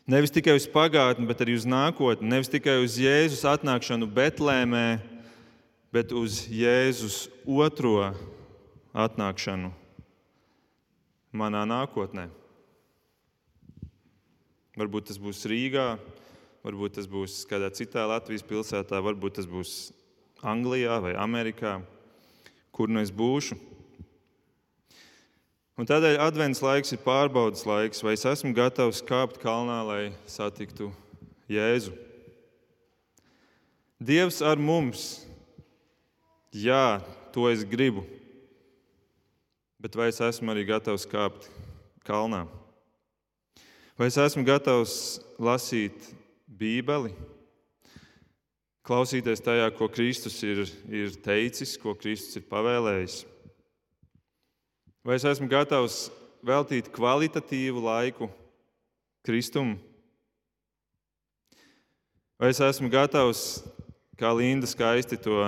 Nevis 0.03 0.33
tikai 0.35 0.57
uz 0.57 0.65
pagātni, 0.67 1.23
bet 1.23 1.39
arī 1.39 1.55
uz 1.55 1.63
nākotni. 1.63 2.27
Nevis 2.27 2.51
tikai 2.51 2.81
uz 2.83 2.97
Jēzus 2.99 3.45
atnākšanu 3.47 4.09
Betlēmē, 4.11 4.99
bet 5.95 6.11
uz 6.11 6.41
Jēzus 6.51 7.29
otro 7.47 8.11
atnākšanu 8.91 9.71
manā 11.31 11.63
nākotnē. 11.63 12.27
Varbūt 14.75 15.13
tas 15.13 15.21
būs 15.21 15.47
Rīgā, 15.47 15.93
varbūt 16.67 16.99
tas 16.99 17.07
būs 17.07 17.45
kādā 17.47 17.71
citā 17.71 18.03
Latvijas 18.11 18.43
pilsētā, 18.43 18.99
varbūt 18.99 19.39
tas 19.39 19.47
būs 19.47 19.93
Anglijā 20.43 20.99
vai 20.99 21.15
Amerikā, 21.15 21.77
kur 22.75 22.91
nu 22.91 22.99
es 22.99 23.15
būšu. 23.15 23.71
Un 25.73 25.87
tādēļ 25.89 26.19
advents 26.21 26.61
laiks 26.61 26.93
ir 26.93 26.99
pārbaudas 27.01 27.63
laiks, 27.65 28.03
vai 28.05 28.13
es 28.13 28.27
esmu 28.29 28.51
gatavs 28.53 29.01
kāpt 29.01 29.39
kalnā, 29.41 29.79
lai 29.87 30.01
satiktu 30.29 30.91
Jēzu. 31.49 31.95
Dievs 33.97 34.37
ar 34.45 34.61
mums 34.61 35.23
jā, 36.53 37.01
to 37.33 37.47
es 37.49 37.65
gribu. 37.65 38.05
Bet 39.81 39.97
vai 39.97 40.11
es 40.13 40.21
esmu 40.21 40.53
arī 40.53 40.67
gatavs 40.69 41.07
kāpt 41.09 41.49
kalnā? 42.05 42.45
Vai 43.97 44.13
es 44.13 44.21
esmu 44.21 44.45
gatavs 44.45 44.95
lasīt 45.41 46.13
Bībeli, 46.45 47.15
klausīties 48.85 49.41
tajā, 49.41 49.73
ko 49.73 49.89
Kristus 49.89 50.37
ir, 50.45 50.67
ir 50.85 51.17
teicis, 51.25 51.79
ko 51.81 51.97
Kristus 51.97 52.37
ir 52.37 52.45
pavēlējis? 52.51 53.23
Vai 55.03 55.17
es 55.19 55.25
esmu 55.27 55.49
gatavs 55.51 56.05
veltīt 56.47 56.87
kvalitatīvu 56.95 57.81
laiku 57.83 58.29
Kristum? 59.27 59.73
Vai 62.39 62.53
es 62.53 62.61
esmu 62.63 62.87
gatavs, 62.87 63.65
kā 64.15 64.31
Linda 64.31 64.63
skaisti 64.63 65.19
to 65.19 65.41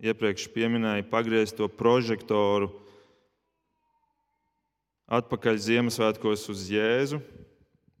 iepriekš 0.00 0.48
minēju, 0.56 1.04
pagriezt 1.12 1.60
to 1.60 1.68
prožektoru 1.68 2.72
atpakaļ 5.04 5.60
Ziemassvētkos 5.68 6.48
uz 6.48 6.64
Jēzu, 6.72 7.20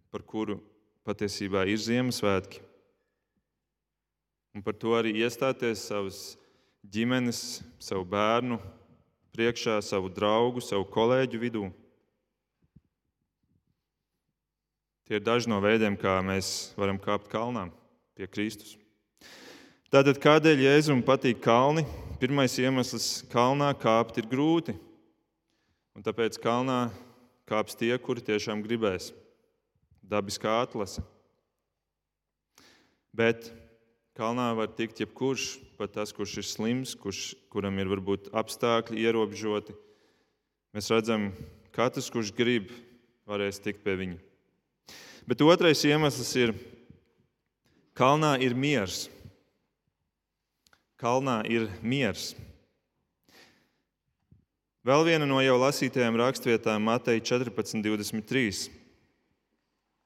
par 0.08 0.24
kuru 0.24 0.56
patiesībā 1.04 1.68
ir 1.68 1.84
Ziemassvētki. 1.84 2.64
Un 4.56 4.64
par 4.64 4.72
to 4.72 4.96
arī 4.96 5.18
iestāties 5.20 5.84
savas 5.84 6.38
ģimenes, 6.80 7.60
savu 7.76 8.08
bērnu 8.08 8.56
priekšā, 9.32 9.78
savu 9.80 10.10
draugu, 10.12 10.60
savu 10.60 10.84
kolēģu 10.92 11.40
vidū. 11.40 11.64
Tie 15.08 15.16
ir 15.18 15.24
daži 15.24 15.50
no 15.50 15.58
veidiem, 15.60 15.96
kā 15.96 16.18
mēs 16.24 16.72
varam 16.78 17.00
kāpt 17.00 17.30
kalnām 17.32 17.72
pie 18.16 18.28
Kristus. 18.28 18.76
Tātad, 19.92 20.20
kādēļ 20.20 20.62
Jēzum 20.66 21.02
patīk 21.04 21.40
kalni? 21.44 21.84
Pirmais 22.20 22.54
iemesls- 22.60 23.24
kalnā 23.34 23.72
kāpt 23.74 24.18
ir 24.20 24.28
grūti. 24.28 24.76
Un 25.96 26.02
tāpēc 26.02 26.38
kalnā 26.40 26.92
kāps 27.48 27.76
tie, 27.76 27.92
kuri 27.98 28.20
tiešām 28.20 28.62
gribēs. 28.64 29.12
Dabiskā 30.00 30.62
atlase. 30.62 31.02
Bet 33.12 33.50
kalnā 34.18 34.50
var 34.58 34.72
tikt 34.76 35.00
jebkurš, 35.02 35.56
pat 35.78 35.94
tas, 35.96 36.12
kurš 36.14 36.38
ir 36.42 36.48
slims, 36.48 36.96
kurš, 36.98 37.32
kuram 37.52 37.78
ir 37.80 37.90
varbūt 37.92 38.28
apstākļi 38.36 39.06
ierobežoti. 39.06 39.76
Mēs 40.76 40.90
redzam, 40.92 41.30
ka 41.70 41.86
katrs, 41.86 42.10
kurš 42.12 42.34
grib, 42.36 42.70
varēs 43.28 43.60
tikt 43.62 43.84
pie 43.84 43.96
viņa. 44.00 44.20
Bet 45.28 45.44
otrais 45.44 45.84
iemesls 45.88 46.36
ir, 46.40 46.54
ka 47.92 48.06
kalnā 48.06 48.36
ir 48.42 48.56
miers 48.58 49.06
kalnā 51.02 51.40
ir 51.50 51.66
miers. 51.82 52.32
Vēl 54.86 55.04
viena 55.06 55.26
no 55.26 55.40
jau 55.42 55.58
lasītajām 55.62 56.18
rakstvietām, 56.18 56.82
Mateja 56.86 57.22
14.23. 57.34 58.81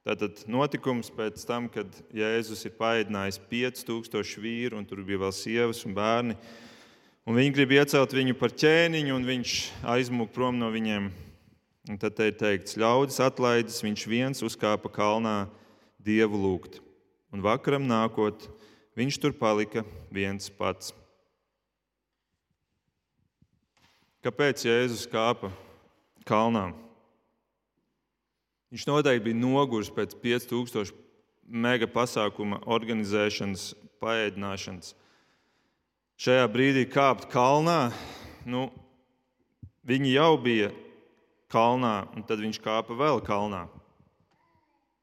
Tātad 0.07 0.39
notikums 0.47 1.11
pēc 1.11 1.43
tam, 1.43 1.67
kad 1.67 1.91
Jēzus 2.15 2.63
ir 2.69 2.75
paēdinājis 2.79 3.41
5000 3.51 4.39
vīru, 4.39 4.79
un 4.79 4.87
tur 4.87 5.03
bija 5.03 5.25
vēl 5.25 5.35
sievas 5.35 5.83
un 5.83 5.95
bērni. 5.97 6.37
Un 7.27 7.35
viņi 7.35 7.55
grib 7.57 7.75
iecelt 7.75 8.15
viņu 8.15 8.37
par 8.39 8.55
ķēniņu, 8.55 9.15
un 9.17 9.27
viņš 9.27 9.55
aizmūg 9.97 10.31
prom 10.31 10.55
no 10.61 10.71
viņiem. 10.71 11.11
Un 11.91 11.99
tad 11.99 12.15
te 12.15 12.31
ir 12.31 12.39
teikts, 12.39 12.79
ļaudis 12.79 13.19
atlaidis, 13.23 13.83
viņš 13.83 14.07
viens 14.07 14.43
uzkāpa 14.47 14.91
kalnā 14.95 15.41
dievu 15.99 16.39
lūgt. 16.39 16.79
Un 17.35 17.43
vakaram 17.43 17.83
nākot, 17.83 18.47
Viņš 18.97 19.19
tur 19.21 19.33
palika 19.37 19.83
viens 20.09 20.47
pats. 20.49 20.89
Kāpēc 24.25 24.63
Jēzus 24.65 25.03
kāpa 25.11 25.51
kalnā? 26.25 26.71
Viņš 28.73 28.87
noteikti 28.89 29.29
bija 29.29 29.39
noguris 29.39 29.91
pēc 29.93 30.17
5000 30.19 30.91
mega 31.47 31.87
pasākuma 31.87 32.59
organizēšanas, 32.67 33.69
paēdināšanas. 34.03 34.91
Šajā 36.19 36.47
brīdī 36.51 36.83
kāpt 36.91 37.29
kalnā, 37.31 37.93
nu, 38.49 38.67
viņi 39.87 40.11
jau 40.17 40.33
bija 40.41 40.73
kalnā, 41.53 42.09
un 42.17 42.25
tad 42.27 42.43
viņš 42.43 42.59
kāpa 42.63 42.97
vēl 42.97 43.21
kalnā. 43.23 43.67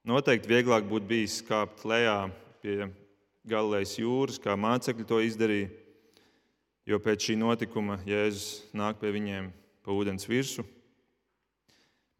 Noteikti 0.04 0.50
vieglāk 0.50 0.84
būtu 0.84 1.08
bijis 1.08 1.38
kāpt 1.48 1.86
lejā 1.88 2.26
pie 2.60 2.90
Galilejas 3.48 3.96
jūras, 3.96 4.40
kā 4.40 4.52
mācekļi 4.56 5.08
to 5.08 5.22
izdarīja, 5.24 5.70
jo 6.84 7.00
pēc 7.00 7.30
šī 7.30 7.40
notikuma 7.40 7.96
Jēzus 8.04 8.66
nāk 8.76 9.00
pie 9.00 9.14
viņiem 9.14 9.48
pa 9.84 9.96
ūdens 9.96 10.28
virsmu. 10.28 10.66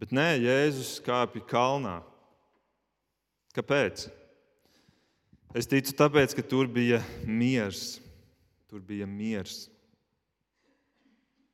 Bet 0.03 0.13
nē, 0.15 0.35
Jēzus 0.43 0.99
kāpja 1.05 1.43
kalnā. 1.49 2.01
Kāpēc? 3.55 4.09
Es 5.55 5.69
ticu, 5.71 5.95
tāpēc, 5.95 6.35
ka 6.35 6.43
tur 6.43 6.67
bija 6.67 6.99
miers. 7.23 8.01
Tur 8.67 8.83
bija 8.83 9.07
miers. 9.07 9.69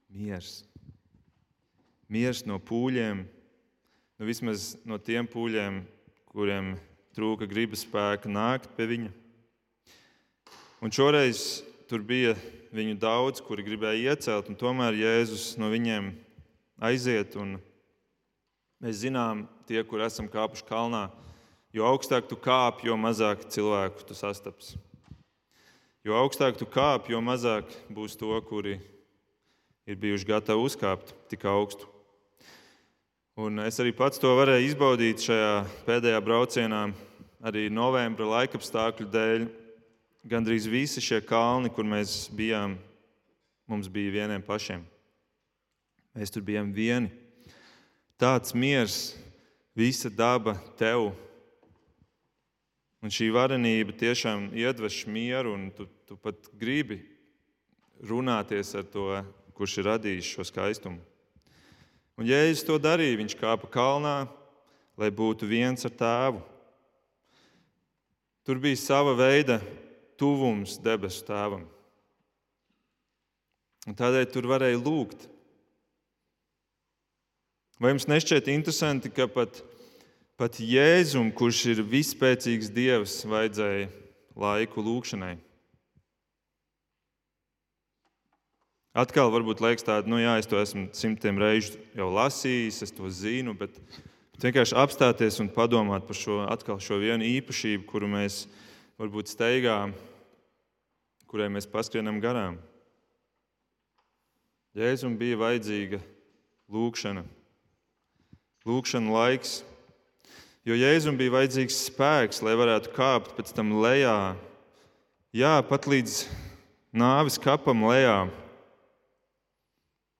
Miers. 0.09 0.63
Miers 2.11 2.41
no 2.49 2.57
pūļiem, 2.59 3.21
nu, 3.23 4.27
vismaz 4.27 4.73
no 4.89 4.97
tiem 4.99 5.29
pūļiem, 5.31 5.83
kuriem 6.33 6.73
trūka 7.15 7.47
gribas 7.47 7.85
spēka 7.85 8.31
nākt 8.33 8.73
pie 8.75 8.89
viņa. 8.91 9.13
Un 10.81 10.91
šoreiz 10.97 11.61
tur 11.91 12.03
bija 12.07 12.33
viņu 12.73 12.97
daudz, 13.03 13.45
kuri 13.45 13.67
gribēja 13.67 14.15
iecelt, 14.15 14.49
un 14.49 14.59
tomēr 14.59 14.97
Jēzus 14.97 15.53
no 15.61 15.69
viņiem 15.71 16.15
aiziet. 16.81 17.37
Mēs 18.81 19.03
zinām, 19.03 19.45
tie, 19.69 19.83
kur 19.85 20.01
esam 20.05 20.29
kāpuši 20.31 20.65
kalnā, 20.69 21.09
Jo 21.71 21.87
augstāk 21.87 22.27
tu 22.27 22.35
kāp, 22.35 22.81
jo 22.83 22.97
mazāk 22.99 23.45
cilvēku 23.55 24.03
tu 24.03 24.15
sastaps. 24.19 24.73
Jo 26.03 26.17
augstāk 26.19 26.57
tu 26.59 26.67
kāp, 26.67 27.07
jo 27.13 27.21
mazāk 27.23 27.71
būs 27.87 28.17
to, 28.19 28.33
kuri 28.49 28.81
ir 29.87 30.01
bijuši 30.01 30.27
gatavi 30.33 30.65
uzkāpt 30.67 31.15
tik 31.31 31.47
augstu. 31.47 31.87
Un 33.39 33.63
es 33.63 33.79
arī 33.79 33.95
pats 33.95 34.19
to 34.19 34.33
varēju 34.35 34.73
izbaudīt 34.73 35.23
šajā 35.23 35.53
pēdējā 35.87 36.19
braucienā, 36.27 36.83
arī 37.39 37.69
novembra 37.71 38.27
laikapstākļu 38.35 39.07
dēļ. 39.15 39.47
Gandrīz 40.27 40.67
visi 40.67 40.99
šie 40.99 41.23
kalni, 41.23 41.71
kur 41.71 41.87
mēs 41.87 42.27
bijām, 42.35 42.75
mums 43.71 43.87
bija 43.87 44.19
vieniem 44.19 44.43
pašiem. 44.43 44.83
Mēs 46.19 46.35
tur 46.35 46.43
bijām 46.43 46.75
vieni. 46.75 47.15
Tāds 48.21 48.53
miers, 48.53 49.17
visa 49.73 50.13
daba 50.13 50.59
tev 50.77 51.15
Un 53.01 53.09
šī 53.09 53.31
varenība 53.33 53.95
tiešām 53.97 54.51
iedvež 54.53 55.07
mieru, 55.09 55.55
un 55.57 55.71
tu, 55.73 55.87
tu 56.05 56.19
pat 56.21 56.51
gribi 56.61 56.99
runāties 58.05 58.75
ar 58.77 58.85
to, 58.93 59.07
kurš 59.57 59.79
ir 59.81 59.89
radījis 59.89 60.33
šo 60.35 60.45
skaistumu. 60.45 61.01
Un 62.21 62.29
Jēzus 62.29 62.67
to 62.69 62.77
darīja. 62.77 63.17
Viņš 63.17 63.37
kāpa 63.41 63.71
kalnā, 63.73 64.29
lai 65.01 65.09
būtu 65.09 65.49
viens 65.49 65.89
ar 65.89 65.95
tēvu. 65.97 66.43
Tur 68.45 68.61
bija 68.61 68.77
sava 68.77 69.17
veida 69.17 69.63
tuvums 70.21 70.77
debesu 70.85 71.25
tēvam. 71.25 71.65
Un 73.89 73.97
tādēļ 73.97 74.29
tur 74.29 74.51
varēja 74.51 74.77
lūgt. 74.77 75.25
Vai 77.81 77.95
jums 77.95 78.09
nešķiet 78.11 78.51
interesanti, 78.53 79.09
ka 79.09 79.25
pat 79.33 79.63
Pat 80.41 80.57
Jēzum, 80.57 81.27
kurš 81.37 81.59
ir 81.69 81.81
vispēcīgs 81.85 82.71
Dievs, 82.73 83.19
vajadzēja 83.29 83.91
laiku 84.41 84.81
lūkšanai. 84.81 85.35
Atkal 88.97 89.29
varbūt 89.35 89.61
liekas 89.61 89.85
tāda, 89.85 90.09
nu 90.09 90.17
jā, 90.17 90.39
es 90.41 90.49
to 90.49 90.57
esmu 90.57 90.87
simtiem 90.97 91.37
reižu 91.37 91.77
jau 91.93 92.07
lasījis, 92.17 92.79
es 92.87 92.95
to 92.97 93.11
zinu, 93.13 93.53
bet, 93.53 93.77
bet 94.33 94.47
vienkārši 94.47 94.79
apstāties 94.81 95.37
un 95.45 95.51
padomāt 95.53 96.07
par 96.09 96.17
šo, 96.17 96.39
atkal 96.49 96.81
šo 96.81 96.97
vienu 97.03 97.29
īpašību, 97.29 97.85
kuru 97.91 98.09
mēs 98.09 98.47
varbūt 98.97 99.29
steigām, 99.35 99.93
kurai 101.29 101.51
mēs 101.53 101.69
paskrienam 101.69 102.23
garām. 102.25 102.57
Jēzum 104.73 105.21
bija 105.21 105.37
vajadzīga 105.45 106.01
lūkšana. 106.73 107.27
Lūkšana 108.69 109.13
laiks, 109.15 109.61
Jo 110.69 110.77
Jēzum 110.77 111.17
bija 111.17 111.33
vajadzīgs 111.33 111.79
spēks, 111.89 112.43
lai 112.45 112.53
varētu 112.59 112.93
kāpt 112.93 113.33
pēc 113.39 113.49
tam 113.57 113.73
lejā. 113.81 114.35
Jā, 115.33 115.55
pat 115.65 115.89
līdz 115.89 116.27
nāves 116.93 117.41
kapam 117.41 117.87
lejā. 117.89 118.27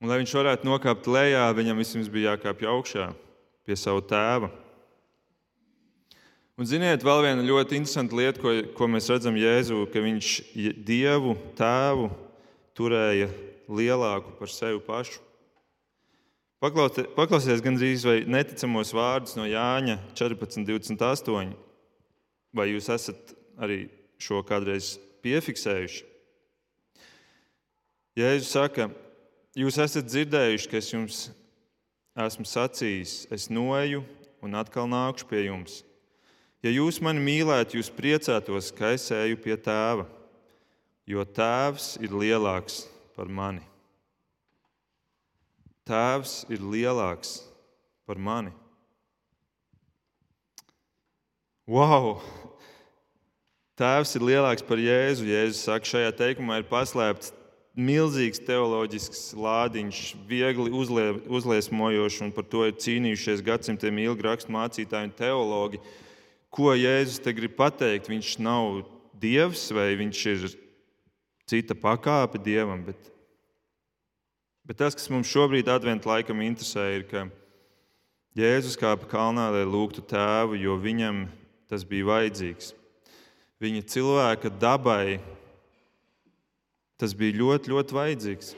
Un, 0.01 0.09
lai 0.09 0.17
viņš 0.23 0.33
varētu 0.39 0.65
nokāpt 0.65 1.11
lejā, 1.13 1.45
viņam 1.53 1.83
vispirms 1.83 2.09
bija 2.09 2.33
jākāpj 2.33 2.71
augšā 2.73 3.11
pie 3.69 3.77
sava 3.77 4.01
tēva. 4.01 4.49
Un, 6.57 6.65
ziniet, 6.69 7.05
vēl 7.05 7.27
viena 7.27 7.45
ļoti 7.45 7.77
interesanta 7.77 8.17
lieta, 8.17 8.41
ko, 8.41 8.57
ko 8.77 8.89
mēs 8.89 9.13
redzam 9.13 9.37
Jēzū, 9.37 9.85
ka 9.93 10.01
viņš 10.01 10.35
Dievu 10.89 11.37
tēvu 11.61 12.09
turēja 12.81 13.29
lielāku 13.69 14.33
par 14.41 14.51
sevi 14.51 14.81
pašu. 14.89 15.21
Paklausieties 16.61 17.63
gandrīz 17.65 18.03
vai 18.05 18.19
neticamos 18.29 18.91
vārdus 18.93 19.33
no 19.39 19.47
Jāņa 19.49 19.97
14, 20.13 20.67
28. 20.69 21.55
Vai 22.53 22.67
jūs 22.69 22.91
esat 22.93 23.33
arī 23.57 23.87
šo 24.21 24.43
kādreiz 24.45 24.99
piefiksējuši? 25.25 26.05
Jēzus 28.21 28.51
saka, 28.53 28.91
jūs 29.57 29.79
esat 29.81 30.11
dzirdējuši, 30.11 30.69
ka 30.69 30.81
es 30.83 30.93
jums 30.93 31.23
esmu 32.27 32.45
sacījis, 32.45 33.15
es 33.33 33.49
noeju 33.49 34.05
un 34.45 34.61
atkal 34.61 34.91
nākšu 34.91 35.31
pie 35.31 35.47
jums. 35.47 35.81
Ja 36.61 36.75
jūs 36.75 37.01
mani 37.01 37.25
mīlētu, 37.25 37.81
jūs 37.81 37.89
priecātos, 37.97 38.69
ka 38.77 38.93
es 38.99 39.09
eju 39.17 39.41
pie 39.41 39.57
tēva, 39.57 40.05
jo 41.09 41.25
tēvs 41.25 41.95
ir 42.05 42.13
lielāks 42.13 42.83
par 43.17 43.33
mani. 43.33 43.70
Tēvs 45.89 46.45
ir 46.53 46.63
lielāks 46.63 47.41
par 48.09 48.19
mani. 48.21 48.53
Wow! 51.71 52.19
Tēvs 53.81 54.17
ir 54.19 54.25
lielāks 54.27 54.65
par 54.67 54.81
Jēzu. 54.83 55.29
Jēzus 55.31 55.63
saka, 55.65 55.89
šajā 55.89 56.11
teikumā 56.19 56.59
ir 56.61 56.67
paslēpts 56.69 57.31
milzīgs 57.79 58.43
teoloģisks 58.45 59.31
lādiņš, 59.39 60.01
viegli 60.29 60.73
uzlie, 60.75 61.07
uzliesmojošs, 61.31 62.19
un 62.27 62.33
par 62.35 62.45
to 62.51 62.67
ir 62.69 62.77
cīnījušies 62.77 63.45
gadsimtiem 63.47 64.03
ilgi 64.03 64.27
raksturmācītāji 64.27 65.09
un 65.09 65.15
teologi. 65.17 65.81
Ko 66.51 66.75
Jēzus 66.75 67.23
te 67.23 67.33
grib 67.33 67.55
pateikt? 67.57 68.11
Viņš 68.11 68.35
nav 68.43 68.83
dievs 69.23 69.69
vai 69.73 69.93
viņš 70.01 70.25
ir 70.35 70.51
cita 71.51 71.77
pakāpe 71.79 72.43
dievam, 72.43 72.83
bet 72.91 73.11
Bet 74.69 74.79
tas, 74.81 74.95
kas 74.95 75.09
mums 75.11 75.31
šobrīd, 75.31 75.69
Adventu 75.73 76.11
laikam, 76.11 76.43
interesē, 76.45 76.87
ir, 76.99 77.07
ka 77.11 77.27
Jēzus 78.39 78.77
kāpa 78.79 79.09
kalnā, 79.11 79.49
lai 79.51 79.65
lūgtu 79.67 80.05
tēvu, 80.07 80.59
jo 80.61 80.77
viņam 80.79 81.25
tas 81.71 81.83
bija 81.87 82.07
vajadzīgs. 82.07 82.75
Viņa 83.61 83.83
cilvēka 83.91 84.53
dabai 84.61 85.19
tas 87.01 87.15
bija 87.17 87.39
ļoti, 87.41 87.73
ļoti 87.73 87.97
vajadzīgs. 87.97 88.53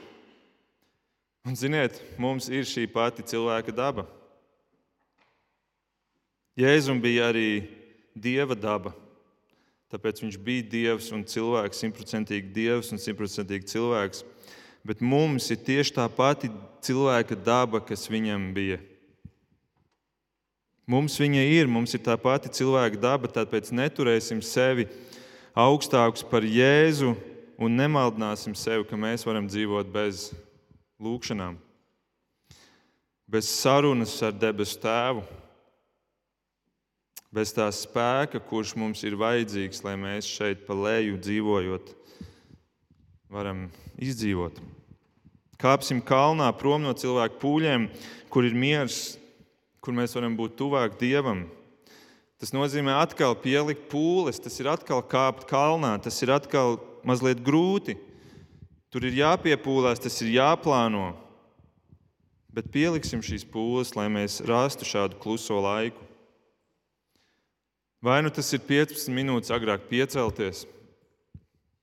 Un, 1.43 1.55
ziniet, 1.59 1.97
mums 2.21 2.47
ir 2.51 2.67
šī 2.67 2.85
pati 2.91 3.25
cilvēka 3.27 3.73
daba. 3.75 4.05
Jēzum 6.59 7.01
bija 7.03 7.31
arī 7.31 7.65
dieva 8.13 8.55
daba. 8.55 8.93
Tāpēc 9.91 10.21
viņš 10.23 10.37
bija 10.41 10.65
dievs 10.69 11.09
un 11.13 11.25
cilvēks, 11.27 11.81
simtprocentīgi 11.81 12.53
dievs 12.53 12.93
un 12.93 13.01
simtprocentīgi 13.01 13.67
cilvēks 13.73 14.23
bet 14.83 15.01
mums 15.01 15.49
ir 15.51 15.61
tieši 15.63 15.95
tā 15.95 16.07
pati 16.11 16.51
cilvēka 16.83 17.37
daba, 17.39 17.79
kas 17.83 18.09
viņam 18.11 18.51
bija. 18.55 18.79
Mums 20.83 21.15
viņa 21.15 21.43
ir, 21.47 21.69
mums 21.71 21.95
ir 21.95 22.01
tā 22.03 22.17
pati 22.19 22.51
cilvēka 22.51 22.99
daba, 22.99 23.29
tāpēc 23.31 23.71
neturēsim 23.71 24.41
sevi 24.43 24.89
augstākus 25.55 26.25
par 26.27 26.43
Jēzu 26.43 27.13
un 27.55 27.77
nemaldināsim 27.79 28.55
sevi, 28.57 28.83
ka 28.89 28.99
mēs 28.99 29.23
varam 29.23 29.47
dzīvot 29.47 29.87
bez 29.93 30.31
lūgšanām, 30.99 31.55
bez 33.31 33.47
sarunas 33.47 34.17
ar 34.25 34.35
debesu 34.35 34.81
Tēvu, 34.83 35.23
bez 37.33 37.55
tā 37.55 37.69
spēka, 37.73 38.43
kurš 38.43 38.75
mums 38.77 39.05
ir 39.07 39.15
vajadzīgs, 39.17 39.85
lai 39.87 39.95
mēs 39.97 40.27
šeit 40.27 40.67
pa 40.67 40.75
leju 40.77 41.15
dzīvojot, 41.23 41.95
varam 43.31 43.69
izdzīvot. 44.01 44.59
Kāpsim 45.61 46.01
kalnā 46.03 46.49
prom 46.57 46.83
no 46.83 46.93
cilvēku 46.97 47.39
pūļiem, 47.41 47.87
kur 48.33 48.47
ir 48.47 48.55
miers, 48.57 49.17
kur 49.83 49.95
mēs 49.95 50.15
varam 50.17 50.35
būt 50.39 50.57
tuvāk 50.59 50.97
Dievam. 50.99 51.45
Tas 52.41 52.51
nozīmē 52.51 52.97
atkal 52.99 53.37
pielikt 53.39 53.85
pūles, 53.91 54.41
tas 54.43 54.57
ir 54.59 54.67
atkal 54.67 55.03
kāpt 55.07 55.45
kalnā, 55.47 55.93
tas 56.03 56.17
ir 56.25 56.33
atkal 56.35 56.75
mazliet 57.07 57.39
grūti. 57.43 57.95
Tur 58.91 59.07
ir 59.07 59.15
jāpiepūlās, 59.21 60.01
tas 60.03 60.19
ir 60.21 60.33
jāplāno. 60.35 61.13
Bet 62.53 62.67
pieliksim 62.73 63.23
šīs 63.25 63.45
pūles, 63.49 63.95
lai 63.97 64.09
mēs 64.11 64.41
rastu 64.45 64.85
šādu 64.85 65.17
kluso 65.21 65.61
laiku. 65.63 66.03
Vai 68.03 68.19
nu 68.21 68.29
tas 68.35 68.51
ir 68.51 68.59
15 68.67 69.07
minūtes 69.15 69.53
agrāk 69.55 69.87
piecelties, 69.87 70.65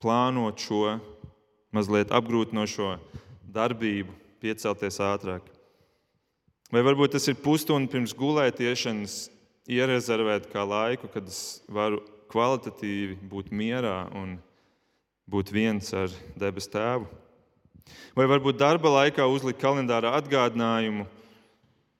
plānot 0.04 0.60
šo 0.60 0.98
mazliet 1.74 2.12
apgrūtinošo 2.14 2.96
darbību, 3.54 4.14
piecelties 4.42 5.00
ātrāk. 5.02 5.44
Vai 6.70 6.82
varbūt 6.86 7.16
tas 7.16 7.26
ir 7.30 7.38
pusstunda 7.42 7.90
pirms 7.90 8.14
gulētiešanas, 8.14 9.24
ierezervēt 9.70 10.48
kā 10.52 10.64
laiku, 10.66 11.10
kad 11.10 11.26
es 11.30 11.60
varu 11.70 12.00
kvalitatīvi 12.30 13.18
būt 13.30 13.50
mierā 13.54 14.04
un 14.18 14.36
būt 15.30 15.50
viens 15.54 15.90
ar 15.94 16.10
debes 16.38 16.70
tēvu. 16.70 17.08
Vai 18.14 18.26
varbūt 18.30 18.58
darba 18.58 18.90
laikā 19.00 19.26
uzlikt 19.30 19.60
kalendārā 19.62 20.12
atgādinājumu 20.18 21.06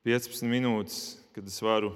15 0.07 0.47
minūtes, 0.51 1.01
kad 1.35 1.47
es 1.47 1.59
varu 1.63 1.93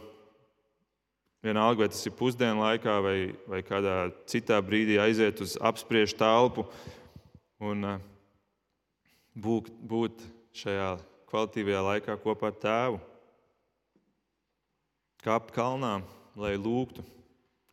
vienalga, 1.44 1.84
vai 1.84 1.90
tas 1.92 2.02
ir 2.06 2.14
pusdienu 2.16 2.64
laikā 2.64 2.98
vai, 3.04 3.18
vai 3.50 3.62
kādā 3.66 3.96
citā 4.30 4.58
brīdī 4.64 4.98
aiziet 5.02 5.42
uz 5.44 5.58
apspriešu 5.60 6.18
telpu 6.20 6.66
un 7.64 7.88
uh, 7.88 8.00
būt, 9.34 9.70
būt 9.80 10.24
šajā 10.54 10.94
kvalitīvajā 11.30 11.82
laikā 11.88 12.16
kopā 12.22 12.50
ar 12.52 12.58
tēvu. 12.62 13.00
Kāpt 15.24 15.54
kalnā, 15.56 15.96
lai 16.36 16.54
lūgtu, 16.60 17.04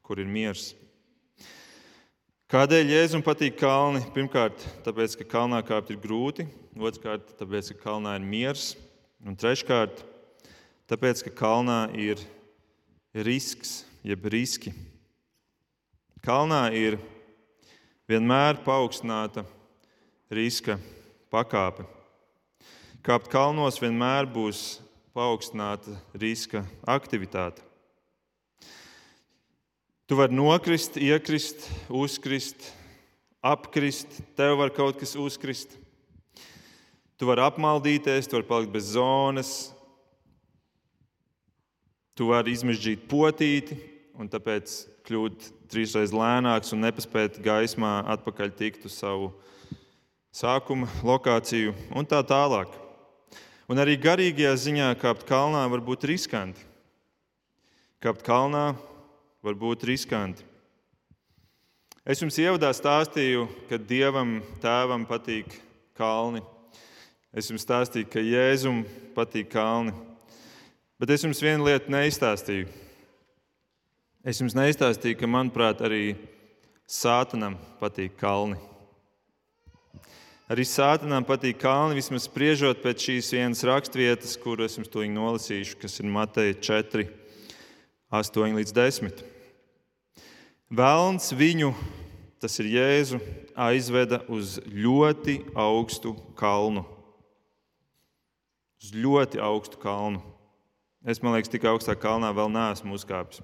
kur 0.05 0.21
ir 0.21 0.29
miers. 0.29 0.71
Kādēļ 2.51 2.89
Jēzum 2.91 3.23
patīk 3.23 3.57
kalni? 3.59 4.01
Pirmkārt, 4.15 4.63
tāpēc, 4.85 5.17
ka 5.19 5.27
kalnā 5.35 5.61
kāpt 5.67 5.93
ir 5.93 5.99
grūti, 6.03 6.47
otrkārt, 6.75 7.35
tāpēc, 7.39 7.73
ka 7.75 7.85
kalnā 7.85 8.17
ir 8.19 8.25
miers, 8.27 8.73
un 9.23 9.37
treškārt, 9.39 10.03
tāpēc, 10.91 11.23
ka 11.27 11.35
kalnā 11.43 11.85
ir 11.95 12.19
risks, 13.15 13.85
jeb 14.03 14.27
riski. 14.31 14.73
Kalnā 16.23 16.65
ir 16.75 16.99
vienmēr 18.11 18.59
paaugstināta 18.65 19.45
riska 20.31 20.77
pakāpe. 21.31 21.83
Kāpt 23.03 23.27
kalnos 23.31 23.79
vienmēr 23.81 24.29
būs 24.31 24.79
paaugstināta 25.11 25.97
riska 26.15 26.63
aktivitāte. 26.87 27.63
Tu 30.07 30.15
vari 30.19 30.35
nokrist, 30.35 30.97
iekrist, 30.99 31.65
uzkrist, 31.87 32.69
apkrist, 33.43 34.21
tev 34.35 34.57
var 34.59 34.71
kaut 34.75 34.99
kas 34.99 35.15
uzkrist. 35.19 35.77
Tu 37.19 37.27
vari 37.27 37.43
apmaldīties, 37.45 38.27
tu 38.27 38.35
vari 38.37 38.47
palikt 38.47 38.73
bez 38.73 38.91
zonas, 38.95 39.53
tu 42.15 42.31
vari 42.31 42.55
izmežģīt 42.55 43.07
potīti 43.11 43.77
un 44.19 44.27
tāpēc 44.31 44.73
kļūt 45.07 45.47
trīsreiz 45.71 46.11
lēnāks 46.15 46.75
un 46.75 46.83
nepaspēt 46.85 47.39
gaismā 47.43 48.01
atpakaļ 48.15 48.51
tikt 48.59 48.87
uz 48.87 48.99
savu 48.99 49.31
sākuma 50.31 50.87
lokāciju 51.03 51.75
un 51.95 52.07
tā 52.07 52.21
tālāk. 52.23 52.71
Un 53.71 53.79
arī 53.79 53.97
garīgajā 53.99 54.53
ziņā 54.65 54.87
kāpt 54.99 55.27
kalnā 55.27 55.63
var 55.71 55.83
būt 55.83 56.07
riskanti. 56.09 56.63
Kāpt 58.01 58.23
kalnā 58.25 58.71
var 59.43 59.59
būt 59.59 59.85
riskanti. 59.87 60.43
Es 62.01 62.19
jums 62.23 62.39
ievadā 62.41 62.71
stāstīju, 62.73 63.45
ka 63.69 63.77
Dievam, 63.77 64.39
Tēvam 64.63 65.05
patīk 65.05 65.53
kalni. 65.93 66.41
Es 67.31 67.51
jums 67.51 67.61
stāstīju, 67.61 68.09
ka 68.09 68.23
Jēzum 68.25 68.81
patīk 69.15 69.51
kalni. 69.53 69.93
Bet 70.99 71.13
es 71.13 71.23
jums 71.23 71.43
vienu 71.43 71.69
lietu 71.69 71.93
neizstāstīju. 71.93 72.65
Es 74.25 74.41
jums 74.41 74.57
neizstāstīju, 74.57 75.19
ka 75.21 75.29
manuprāt 75.29 75.85
arī 75.85 76.15
Sātanam 76.89 77.55
patīk 77.79 78.17
kalni. 78.19 78.70
Arī 80.49 80.65
Sātanam 80.65 81.25
patīk 81.27 81.59
kalni, 81.61 81.99
vismaz 81.99 82.25
spriežot 82.25 82.81
pēc 82.81 83.05
šīs 83.05 83.29
vienas 83.35 83.61
raksturvietas, 83.67 84.33
kuru 84.41 84.65
es 84.65 84.77
jums 84.79 84.89
tūlīt 84.91 85.13
nolasīšu, 85.13 85.77
kas 85.83 85.99
ir 86.01 86.09
Mateja 86.11 86.55
4, 86.57 87.05
8 88.11 88.57
līdz 88.57 88.73
10. 88.75 89.21
Vēlns 90.71 91.29
viņu, 91.37 91.69
tas 92.41 92.57
ir 92.63 92.71
Jēzu, 92.73 93.21
aizveda 93.53 94.23
uz 94.31 94.57
ļoti 94.65 95.37
augstu 95.53 96.15
kalnu. 96.39 96.87
Uz 98.81 98.95
ļoti 98.97 99.43
augstu 99.43 99.77
kalnu. 99.83 100.23
Es 101.05 101.21
domāju, 101.21 101.45
ka 101.45 101.53
tik 101.53 101.69
augstā 101.69 101.95
kalnā 101.99 102.33
vēl 102.33 102.49
neesmu 102.53 102.97
uzkāpis. 102.97 103.43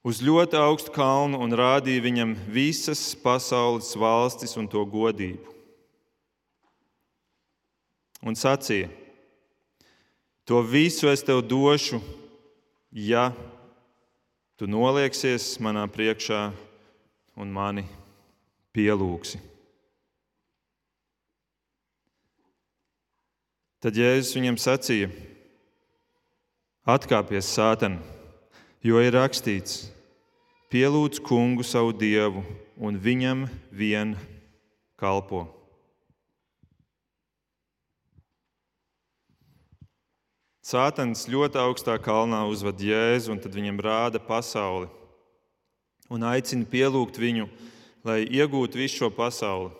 Uz 0.00 0.22
ļoti 0.24 0.56
augstu 0.56 0.94
kalnu 0.94 1.42
un 1.44 1.52
rādīja 1.52 2.00
viņam 2.06 2.32
visas 2.48 3.02
pasaules 3.20 3.92
valstis 4.00 4.56
un 4.56 4.68
to 4.70 4.80
godību. 4.88 5.56
Un 8.24 8.36
sacīja: 8.36 8.88
To 10.48 10.62
visu 10.64 11.08
es 11.08 11.22
tev 11.24 11.44
došu, 11.44 12.00
ja 12.90 13.30
Tu 14.60 14.66
nolieksies 14.68 15.54
manā 15.64 15.86
priekšā 15.88 16.50
un 17.40 17.48
mani 17.48 17.86
pielūgsi. 18.76 19.38
Tad 23.80 23.96
Jēzus 23.96 24.34
viņam 24.36 24.58
sacīja: 24.60 25.08
Atkāpies, 26.84 27.48
Sātan, 27.48 27.96
jo 28.84 29.00
ir 29.00 29.14
rakstīts: 29.16 29.88
Pielūdz 30.70 31.20
kungu 31.24 31.66
savu 31.66 31.92
dievu 31.96 32.44
un 32.78 32.96
viņam 32.96 33.46
vien 33.74 34.14
kalpo. 35.00 35.48
Sātans 40.70 41.24
ļoti 41.26 41.58
augstā 41.58 41.96
kalnā 41.98 42.44
uzved 42.46 42.78
Jēzu 42.84 43.32
un 43.34 43.40
tad 43.42 43.56
viņam 43.56 43.80
rāda 43.82 44.20
pasauli 44.22 44.86
un 46.10 46.26
aicina 46.26 46.66
pielūgt 46.66 47.18
viņu, 47.18 47.48
lai 48.06 48.22
iegūtu 48.26 48.78
visu 48.78 49.00
šo 49.00 49.10
pasauli. 49.14 49.72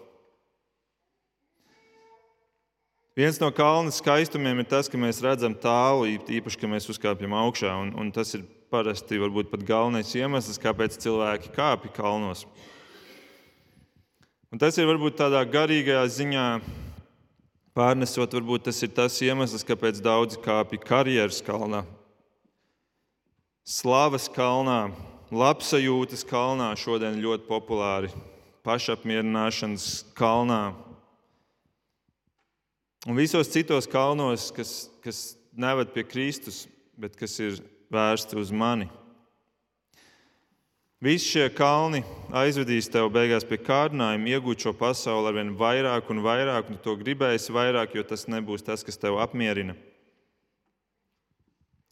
Viens 3.19 3.41
no 3.43 3.51
kalna 3.53 3.93
skaistumiem 3.93 4.63
ir 4.63 4.69
tas, 4.71 4.89
ka 4.89 4.99
mēs 4.99 5.19
redzam 5.23 5.53
tālu, 5.59 6.07
īpaši, 6.09 6.59
ka 6.59 6.71
mēs 6.71 6.87
uzkāpjam 6.89 7.35
augšā. 7.37 7.73
Un, 7.83 7.91
un 7.99 8.13
tas 8.15 8.31
ir 8.39 8.47
parasti 8.71 9.18
varbūt 9.21 9.51
pat 9.53 9.64
galvenais 9.66 10.12
iemesls, 10.16 10.61
kāpēc 10.62 10.99
cilvēki 11.03 11.53
kāpj 11.57 11.91
kalnos. 11.97 12.47
Un 14.51 14.59
tas 14.59 14.79
ir 14.79 14.89
varbūt 14.89 15.18
tādā 15.21 15.43
garīgajā 15.47 16.07
ziņā 16.11 16.47
Pārnesot, 17.71 18.33
varbūt 18.35 18.64
tas 18.66 18.81
ir 18.83 18.91
tas 18.91 19.14
iemesls, 19.23 19.62
kāpēc 19.62 20.01
daudzi 20.03 20.41
kāpj 20.43 20.81
karjeras 20.83 21.39
kalnā, 21.47 21.85
slavas 23.62 24.27
kalnā, 24.35 24.91
labsajūtas 25.31 26.27
kalnā, 26.27 26.73
šodien 26.75 27.21
ļoti 27.23 27.47
populāri, 27.47 28.11
pašapmierināšanas 28.66 29.87
kalnā. 30.18 30.75
Un 33.07 33.16
visos 33.16 33.49
citos 33.55 33.87
kalnos, 33.89 34.51
kas, 34.53 34.75
kas 35.07 35.23
neved 35.55 35.95
pie 35.95 36.05
Kristus, 36.11 36.64
bet 36.99 37.14
kas 37.16 37.39
ir 37.39 37.62
vērsti 37.91 38.38
uz 38.38 38.53
mani. 38.55 38.88
Visi 41.01 41.30
šie 41.32 41.47
kalni 41.57 42.03
aizvedīs 42.36 42.91
tev 42.93 43.09
beigās 43.12 43.47
pie 43.49 43.57
kārdinājuma, 43.64 44.34
iegūt 44.34 44.66
šo 44.66 44.74
pasauli 44.76 45.30
ar 45.30 45.38
vien 45.38 45.55
vairāk 45.57 46.11
un 46.12 46.20
vairāk, 46.20 46.68
un 46.68 46.76
tu 46.76 46.91
to 46.91 46.97
gribēsi 47.01 47.55
vairāk, 47.57 47.95
jo 47.97 48.05
tas 48.05 48.26
nebūs 48.28 48.66
tas, 48.66 48.84
kas 48.84 49.01
tev 49.01 49.16
apmierina. 49.22 49.78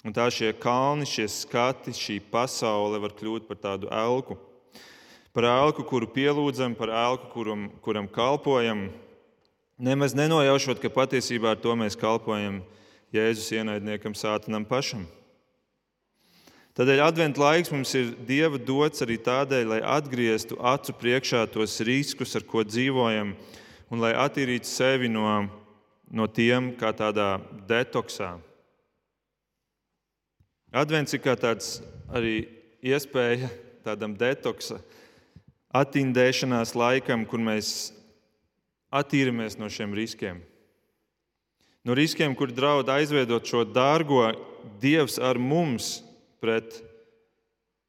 Un 0.04 0.12
tā 0.14 0.28
šie 0.30 0.52
kalni, 0.60 1.08
šie 1.08 1.24
skati, 1.32 1.96
šī 1.96 2.20
pasaule 2.30 3.00
var 3.00 3.16
kļūt 3.16 3.48
par 3.48 3.58
tādu 3.58 3.88
elku. 3.90 4.36
Par 5.32 5.48
elku, 5.48 5.82
kuru 5.88 6.06
pielūdzam, 6.12 6.76
par 6.76 6.92
elku, 6.92 7.32
kuram, 7.32 7.66
kuram 7.80 8.06
kalpojam. 8.12 8.90
Nemaz 9.80 10.14
nenojaušot, 10.18 10.82
ka 10.84 10.92
patiesībā 10.92 11.56
ar 11.56 11.62
to 11.64 11.72
mēs 11.80 11.96
kalpojam 11.96 12.60
Jēzus 13.14 13.48
ienaidniekam, 13.56 14.12
Sātanam 14.12 14.68
pašam. 14.68 15.08
Tādēļ 16.78 17.00
adventu 17.02 17.42
laiks 17.42 17.72
mums 17.74 17.90
ir 17.98 18.12
Dieva 18.22 18.54
dots 18.54 19.02
arī 19.02 19.16
tādēļ, 19.18 19.64
lai 19.66 19.78
atgrieztu 19.82 20.54
acu 20.62 20.92
priekšā 20.94 21.40
tos 21.50 21.80
riskus, 21.82 22.36
ar 22.38 22.44
ko 22.46 22.62
dzīvojam, 22.62 23.32
un 23.90 24.04
lai 24.04 24.12
attīrītu 24.14 24.70
sevi 24.70 25.10
no, 25.10 25.26
no 26.06 26.28
tiem 26.30 26.70
kā 26.78 26.92
tādā 26.94 27.40
detoksā. 27.66 28.36
Advents 30.70 31.18
ir 31.18 31.24
kā 31.26 31.34
tāds 31.34 31.80
arī 32.14 32.46
iespēja 32.78 33.50
tādam 33.82 34.14
detoksa, 34.14 34.78
attindēšanās 35.74 36.78
laikam, 36.78 37.26
kur 37.26 37.42
mēs 37.42 37.90
attīramies 38.94 39.58
no 39.58 39.66
šiem 39.66 39.98
riskiem. 39.98 40.44
No 41.82 41.98
riskiem, 41.98 42.38
kur 42.38 42.54
draud 42.54 42.86
aizveidot 42.86 43.50
šo 43.50 43.66
dārgo 43.66 44.28
Dievs 44.78 45.18
ar 45.18 45.42
mums 45.42 46.04
pret 46.42 46.80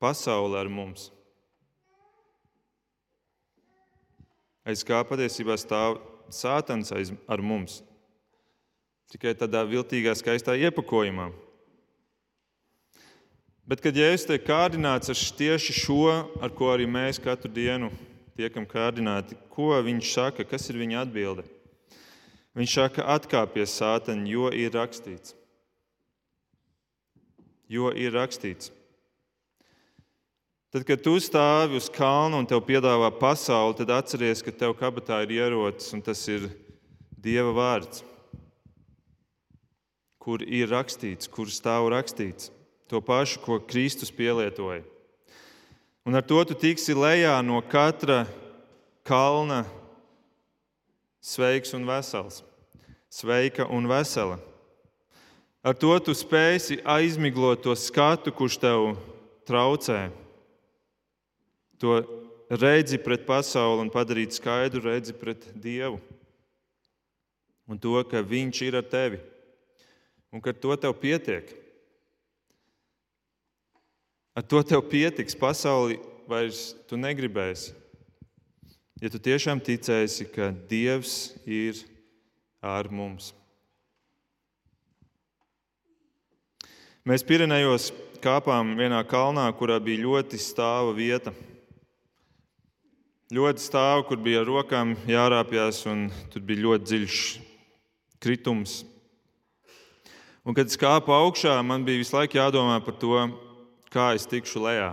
pasauli 0.01 0.57
ar 0.59 0.69
mums. 0.71 1.09
Aiz 4.67 4.83
kā 4.85 5.01
patiesībā 5.07 5.55
stāv 5.57 5.97
sātans 6.29 6.91
ar 6.93 7.41
mums. 7.41 7.79
Tikai 9.09 9.33
tādā 9.33 9.63
viltīgā, 9.65 10.13
skaistā 10.13 10.53
iepakojumā. 10.59 11.31
Bet, 13.69 13.81
kad 13.81 13.97
Jēzus 13.97 14.27
tiek 14.29 14.45
kārdināts 14.45 15.09
ar 15.13 15.17
tieši 15.37 15.73
šo, 15.77 16.03
ar 16.41 16.53
ko 16.57 16.69
arī 16.73 16.87
mēs 16.89 17.21
katru 17.21 17.51
dienu 17.53 17.91
tiekam 18.37 18.65
kārdināti, 18.69 19.37
ko 19.53 19.73
viņš 19.85 20.13
saka, 20.13 20.45
kas 20.45 20.69
ir 20.71 20.79
viņa 20.81 21.03
atbilde? 21.03 21.45
Viņš 22.57 22.77
saka, 22.79 23.05
atkāpies 23.13 23.75
sātaņ, 23.77 24.23
jo 24.29 24.49
ir 24.53 24.73
rakstīts. 24.73 25.35
Jo 27.69 27.93
ir 27.93 28.15
rakstīts. 28.17 28.73
Tad, 30.69 30.83
kad 30.85 31.01
tu 31.01 31.15
stāvi 31.21 31.79
uz 31.79 31.87
kalna 31.89 32.37
un 32.37 32.45
te 32.45 32.57
piedāvā 32.61 33.09
pasauli, 33.17 33.77
tad 33.79 33.89
atceries, 33.93 34.43
ka 34.45 34.53
tev 34.53 34.75
kabatā 34.77 35.23
ir 35.25 35.33
ierocis 35.39 35.95
un 35.97 36.03
tas 36.05 36.21
ir 36.29 36.49
Dieva 37.19 37.51
vārds, 37.51 38.03
kur 40.21 40.39
ir 40.45 40.69
rakstīts, 40.71 41.27
kur 41.27 41.49
stāv 41.51 41.89
rakstīts 41.91 42.51
to 42.89 43.01
pašu, 43.01 43.41
ko 43.43 43.59
Kristus 43.59 44.09
pielietoja. 44.11 44.81
Un 46.05 46.15
ar 46.15 46.25
to 46.25 46.41
tu 46.47 46.55
tiksi 46.57 46.95
lejā 46.97 47.35
no 47.45 47.59
katra 47.61 48.23
kalna 49.05 49.61
sveiks 51.21 51.75
un 51.77 51.85
vesels, 51.85 52.41
sveika 53.13 53.67
un 53.69 53.85
vesela. 53.89 54.39
Ar 55.63 55.75
to 55.75 55.91
tu 55.99 56.15
spēsi 56.15 56.79
aizmiglot 56.87 57.65
to 57.65 57.75
skatu, 57.75 58.31
kurš 58.31 58.59
tev 58.61 58.93
traucē, 59.47 60.07
to 61.79 61.99
redzi 62.49 62.99
pret 63.01 63.25
pasauli 63.27 63.83
un 63.83 63.91
padarīt 63.91 64.35
skaidru 64.35 64.85
redzi 64.87 65.15
pret 65.15 65.43
Dievu. 65.59 65.99
Un 67.69 67.77
to, 67.77 67.99
ka 68.07 68.23
Viņš 68.25 68.63
ir 68.65 68.79
ar 68.79 68.87
tevi 68.87 69.19
un 70.31 70.41
ka 70.41 70.53
to 70.53 70.75
tev 70.77 70.93
pietiek. 71.01 71.49
Ar 74.37 74.45
to 74.45 74.61
tev 74.63 74.85
pietiks. 74.89 75.35
Pasauli 75.37 75.99
vairs 76.29 76.73
tu 76.87 76.97
negribēsi. 76.97 77.73
Ja 78.99 79.09
tu 79.11 79.19
tiešām 79.19 79.61
ticēsi, 79.63 80.27
ka 80.29 80.51
Dievs 80.69 81.33
ir 81.47 81.79
ar 82.61 82.89
mums. 82.91 83.31
Mēs 87.07 87.23
Pirenejos 87.23 87.93
kāpām 88.19 88.73
vienā 88.75 88.99
kalnā, 89.07 89.45
kurā 89.55 89.77
bija 89.79 90.03
ļoti 90.03 90.35
stāva 90.41 90.91
vieta. 90.91 91.31
Ļoti 93.31 93.63
stāva, 93.63 94.01
kur 94.03 94.19
bija 94.19 94.41
ar 94.41 94.49
rokām 94.49 94.97
jārāpjas, 95.07 95.85
un 95.87 96.09
tur 96.33 96.43
bija 96.43 96.65
ļoti 96.65 96.89
dziļš 96.89 97.19
kritums. 98.19 98.81
Un, 100.43 100.51
kad 100.57 100.67
es 100.67 100.79
kāpu 100.81 101.13
augšā, 101.15 101.53
man 101.63 101.85
bija 101.87 102.01
visu 102.01 102.17
laiku 102.17 102.35
jādomā 102.41 102.81
par 102.83 102.97
to, 102.99 103.21
kā 103.93 104.09
es 104.17 104.27
tikšu 104.27 104.65
lejā. 104.65 104.89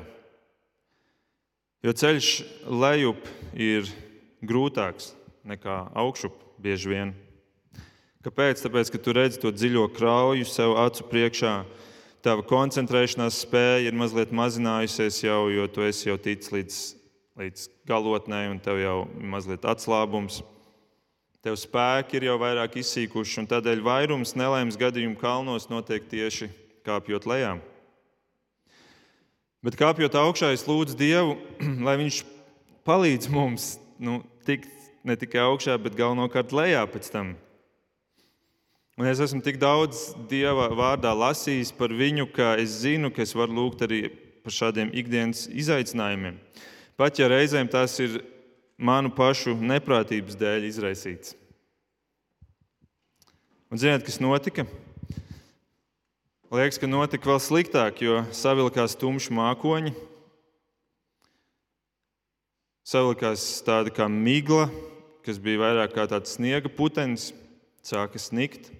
Jo 1.82 1.90
ceļš 1.90 2.30
lejup 2.70 3.26
ir 3.52 3.90
grūtāks 4.46 5.10
nekā 5.42 5.88
augšup 5.98 6.38
bieži 6.62 6.92
vien. 6.94 7.12
Kāpēc? 8.22 8.62
Tāpēc, 8.62 8.94
ka 8.94 9.02
tu 9.02 9.14
redzi 9.14 9.42
to 9.42 9.50
dziļo 9.54 9.88
krauju 9.94 10.46
sev 10.50 10.78
acu 10.82 11.04
priekšā, 11.10 11.56
tava 12.24 12.44
koncentrēšanās 12.46 13.42
spēja 13.44 13.88
ir 13.88 13.96
mazliet 13.96 14.32
mazinājusies 14.34 15.22
jau, 15.24 15.46
jo 15.52 15.66
tu 15.70 15.84
esi 15.86 16.08
jau 16.08 16.16
ticis 16.20 16.52
līdz, 16.54 16.80
līdz 17.40 17.64
galotnē, 17.88 18.46
un 18.52 18.60
tev 18.62 18.80
jau 18.82 18.98
ir 19.06 19.30
mazliet 19.34 19.66
atslābums. 19.68 20.42
Tev 21.44 21.58
spēki 21.60 22.18
ir 22.18 22.28
jau 22.30 22.40
vairāk 22.42 22.80
izsīkuši, 22.80 23.40
un 23.42 23.48
tādēļ 23.50 23.84
vairums 23.86 24.34
nelaimes 24.38 24.78
gadījumu 24.80 25.18
kalnos 25.20 25.68
notiek 25.70 26.08
tieši 26.10 26.50
kāpjot 26.86 27.28
lejā. 27.30 27.56
Bet 29.66 29.78
kāpjot 29.78 30.14
augšā, 30.18 30.52
es 30.54 30.66
lūdzu 30.66 30.98
Dievu, 30.98 31.36
lai 31.86 31.96
Viņš 32.02 32.20
palīdz 32.86 33.30
mums 33.30 33.76
nu, 33.98 34.20
tikt 34.46 34.70
ne 35.06 35.16
tikai 35.18 35.42
augšā, 35.46 35.78
bet 35.82 35.96
galvenokārt 35.98 36.54
lejā 36.54 36.82
pēc 36.90 37.10
tam. 37.14 37.34
Es 38.96 39.20
esmu 39.20 39.42
tik 39.44 39.58
daudz 39.60 40.14
Dieva 40.24 40.70
vārdā 40.72 41.10
lasījis 41.12 41.68
par 41.76 41.92
viņu, 41.92 42.30
ka 42.32 42.54
es 42.56 42.78
zinu, 42.80 43.10
ka 43.12 43.20
es 43.26 43.34
varu 43.36 43.52
lūgt 43.52 43.82
arī 43.84 44.06
par 44.40 44.54
šādiem 44.56 44.88
ikdienas 44.96 45.42
izaicinājumiem. 45.52 46.38
Pat 46.96 47.20
ja 47.20 47.28
reizēm 47.28 47.68
tas 47.68 47.92
ir 48.00 48.22
manu 48.80 49.10
pašu 49.12 49.52
neprātības 49.60 50.38
dēļ 50.40 50.64
izraisīts. 50.70 51.34
Un 53.68 53.82
ziniet, 53.82 54.00
kas 54.06 54.16
notika? 54.16 54.64
Liekas, 56.48 56.80
ka 56.80 56.88
notika 56.88 57.28
vēl 57.28 57.42
sliktāk, 57.44 58.00
jo 58.00 58.22
savilkās 58.32 58.96
tumši 58.96 59.36
mākoņi. 59.36 59.92
Savilkās 62.88 63.44
tāda 63.66 63.92
kā 63.92 64.08
migla, 64.08 64.70
kas 65.20 65.36
bija 65.36 65.66
vairāk 65.66 65.92
kā 65.98 66.08
tāds 66.08 66.38
sniega 66.38 66.72
putenis, 66.72 67.34
sāka 67.84 68.16
snikt. 68.16 68.72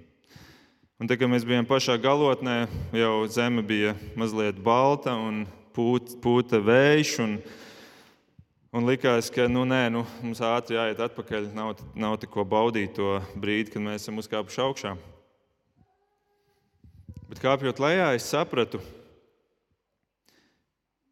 Un 0.97 1.05
tad, 1.05 1.19
kad 1.21 1.29
mēs 1.29 1.45
bijām 1.45 1.67
pašā 1.69 1.99
galotnē, 2.01 2.63
jau 2.97 3.27
zeme 3.29 3.61
bija 3.61 3.91
mazliet 4.17 4.57
balta 4.65 5.13
un 5.13 5.43
pūt, 5.77 6.15
pūta 6.25 6.57
vējš. 6.65 7.11
Un, 7.21 7.35
un 8.73 8.89
likās, 8.89 9.29
ka 9.29 9.45
nu, 9.45 9.67
nē, 9.69 9.83
nu, 9.93 10.07
mums 10.25 10.41
ātri 10.41 10.79
jāiet 10.79 11.03
atpakaļ. 11.05 11.51
Nav, 11.53 11.75
nav 11.93 12.17
tikko 12.23 12.47
baudīt 12.49 12.97
to 12.97 13.19
brīdi, 13.37 13.75
kad 13.75 13.85
mēs 13.85 14.07
esam 14.07 14.23
uzkāpuši 14.25 14.65
augšā. 14.65 14.95
Bet 17.29 17.45
kāpjot 17.45 17.85
lejā, 17.85 18.09
es 18.17 18.33
sapratu, 18.33 18.81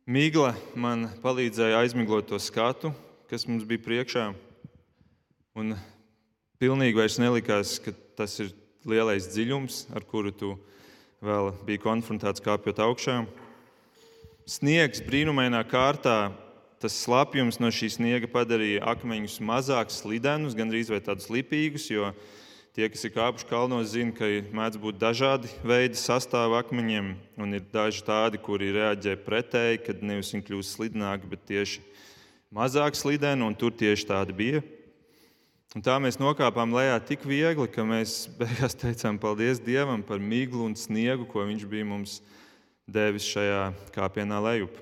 Mīgla 0.08 0.54
man 0.80 1.10
palīdzēja 1.20 1.84
aizmiglot 1.84 2.32
to 2.32 2.40
skatu, 2.40 2.96
kas 3.28 3.44
mums 3.44 3.68
bija 3.68 3.84
priekšā. 3.84 4.30
Un 5.60 5.76
pilnīgi 6.56 6.96
vairs 6.96 7.20
nelikās, 7.20 7.76
ka 7.84 7.92
tas 8.16 8.40
ir 8.40 8.56
lielais 8.88 9.26
dziļums, 9.32 9.86
ar 9.96 10.04
kuru 10.08 10.32
tu 10.32 10.54
vēl 11.24 11.50
biji 11.64 11.82
konfrontēts 11.82 12.44
kāpjot 12.44 12.82
augšā. 12.84 13.18
Sniegs 14.44 15.00
brīnumainā 15.04 15.62
kārtā, 15.68 16.34
tas 16.82 16.96
slapjums 17.00 17.60
no 17.62 17.72
šī 17.72 17.90
sniega 17.96 18.28
padarīja 18.28 18.84
akmeņus 18.92 19.40
mazāk 19.40 19.92
slidenus, 19.94 20.56
gandrīz 20.56 20.92
vai 20.92 21.00
tādus 21.04 21.30
lipīgus, 21.32 21.88
jo 21.92 22.12
Tie, 22.74 22.88
kas 22.90 23.04
ir 23.06 23.12
kāpuši 23.14 23.46
kalnos, 23.46 23.92
zina, 23.92 24.10
ka 24.10 24.26
mēdz 24.26 24.80
būt 24.82 24.96
dažādi 24.98 25.46
veidi 25.62 25.94
sastāvā 25.94 26.58
akmeņiem, 26.64 27.12
un 27.38 27.54
ir 27.54 27.62
daži 27.70 28.00
tādi, 28.02 28.40
kuri 28.42 28.72
reaģē 28.74 29.12
pretēji, 29.22 29.78
kad 29.86 30.02
nevis 30.02 30.32
viņi 30.34 30.42
kļūst 30.48 30.74
slidināki, 30.74 31.28
bet 31.30 31.44
tieši 31.46 31.84
mazāk 32.50 32.98
slideni, 32.98 33.46
un 33.46 33.54
tur 33.54 33.70
tieši 33.78 34.08
tādi 34.08 34.34
bija. 34.34 34.64
Un 35.74 35.82
tā 35.82 35.96
mēs 35.98 36.20
nokāpām 36.22 36.70
lejā 36.70 37.00
tik 37.02 37.24
viegli, 37.26 37.66
ka 37.66 37.82
mēs 37.82 38.28
beigās 38.38 38.76
teicām 38.78 39.16
paldies 39.18 39.58
Dievam 39.58 40.04
par 40.06 40.20
miglu 40.22 40.68
un 40.68 40.76
sniegu, 40.78 41.26
ko 41.26 41.42
Viņš 41.48 41.64
bija 41.66 41.86
mums 41.88 42.20
devis 42.86 43.26
šajā 43.26 43.72
kāpienā 43.96 44.38
lejup. 44.44 44.76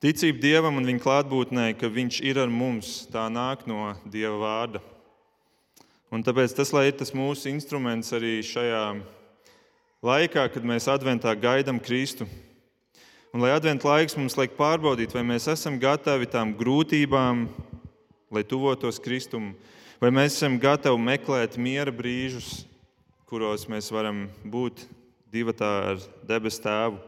Ticība 0.00 0.40
Dievam 0.40 0.80
un 0.80 0.88
Viņa 0.88 1.04
klātbūtnē, 1.04 1.66
ka 1.76 1.92
Viņš 1.92 2.22
ir 2.24 2.40
ar 2.40 2.48
mums, 2.48 3.02
tā 3.12 3.26
nāk 3.28 3.66
no 3.68 3.92
Dieva 4.08 4.40
vārda. 4.40 4.80
Un 6.08 6.24
tāpēc 6.24 6.56
tas 6.56 6.72
ir 6.80 6.96
tas 6.96 7.12
mūsu 7.12 7.52
instruments 7.52 8.08
arī 8.16 8.38
šajā 8.40 8.82
laikā, 10.00 10.48
kad 10.48 10.64
mēs 10.64 10.88
adventā 10.88 11.36
gaidām 11.36 11.76
Kristu. 11.76 12.24
Un 13.36 13.44
lai 13.44 13.52
adventā 13.52 13.90
laiks 13.90 14.16
mums 14.16 14.40
liek 14.40 14.56
pārbaudīt, 14.56 15.12
vai 15.12 15.28
mēs 15.28 15.44
esam 15.52 15.76
gatavi 15.76 16.24
tām 16.32 16.56
grūtībām, 16.56 17.50
lai 18.30 18.42
tuvotos 18.44 18.98
Kristum, 19.02 19.52
vai 20.02 20.10
mēs 20.14 20.38
esam 20.38 20.58
gatavi 20.60 20.98
meklēt 20.98 21.58
miera 21.58 21.94
brīžus, 21.94 22.64
kuros 23.26 23.66
mēs 23.70 23.90
varam 23.94 24.26
būt 24.44 24.86
divatā 25.32 25.70
ar 25.92 26.02
debesu 26.26 26.62
tēvu, 26.64 26.98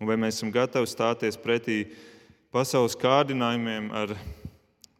un 0.00 0.10
vai 0.10 0.18
mēs 0.18 0.38
esam 0.38 0.52
gatavi 0.54 0.90
stāties 0.90 1.38
pretī 1.40 1.84
pasaules 2.54 2.98
kārdinājumiem 2.98 3.90
ar 3.96 4.14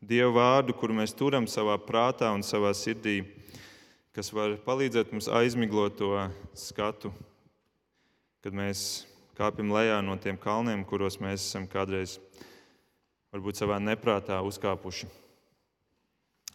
Dievu 0.02 0.32
vārdu, 0.34 0.74
kuru 0.74 0.96
mēs 0.98 1.12
turam 1.14 1.44
savā 1.46 1.76
prātā 1.78 2.32
un 2.34 2.42
savā 2.42 2.72
sirdī, 2.74 3.20
kas 4.10 4.32
var 4.34 4.56
palīdzēt 4.64 5.12
mums 5.14 5.28
aizmiglot 5.30 5.94
to 6.00 6.10
skatu, 6.58 7.12
kad 8.42 8.50
mēs 8.50 9.04
kāpjam 9.38 9.70
lejā 9.70 10.00
no 10.02 10.18
tiem 10.18 10.40
kalniem, 10.42 10.82
kuros 10.82 11.20
mēs 11.22 11.46
esam 11.46 11.70
kādreiz 11.70 12.18
varbūt 13.30 13.62
savā 13.62 13.78
neprātā 13.78 14.42
uzkāpuši. 14.42 15.21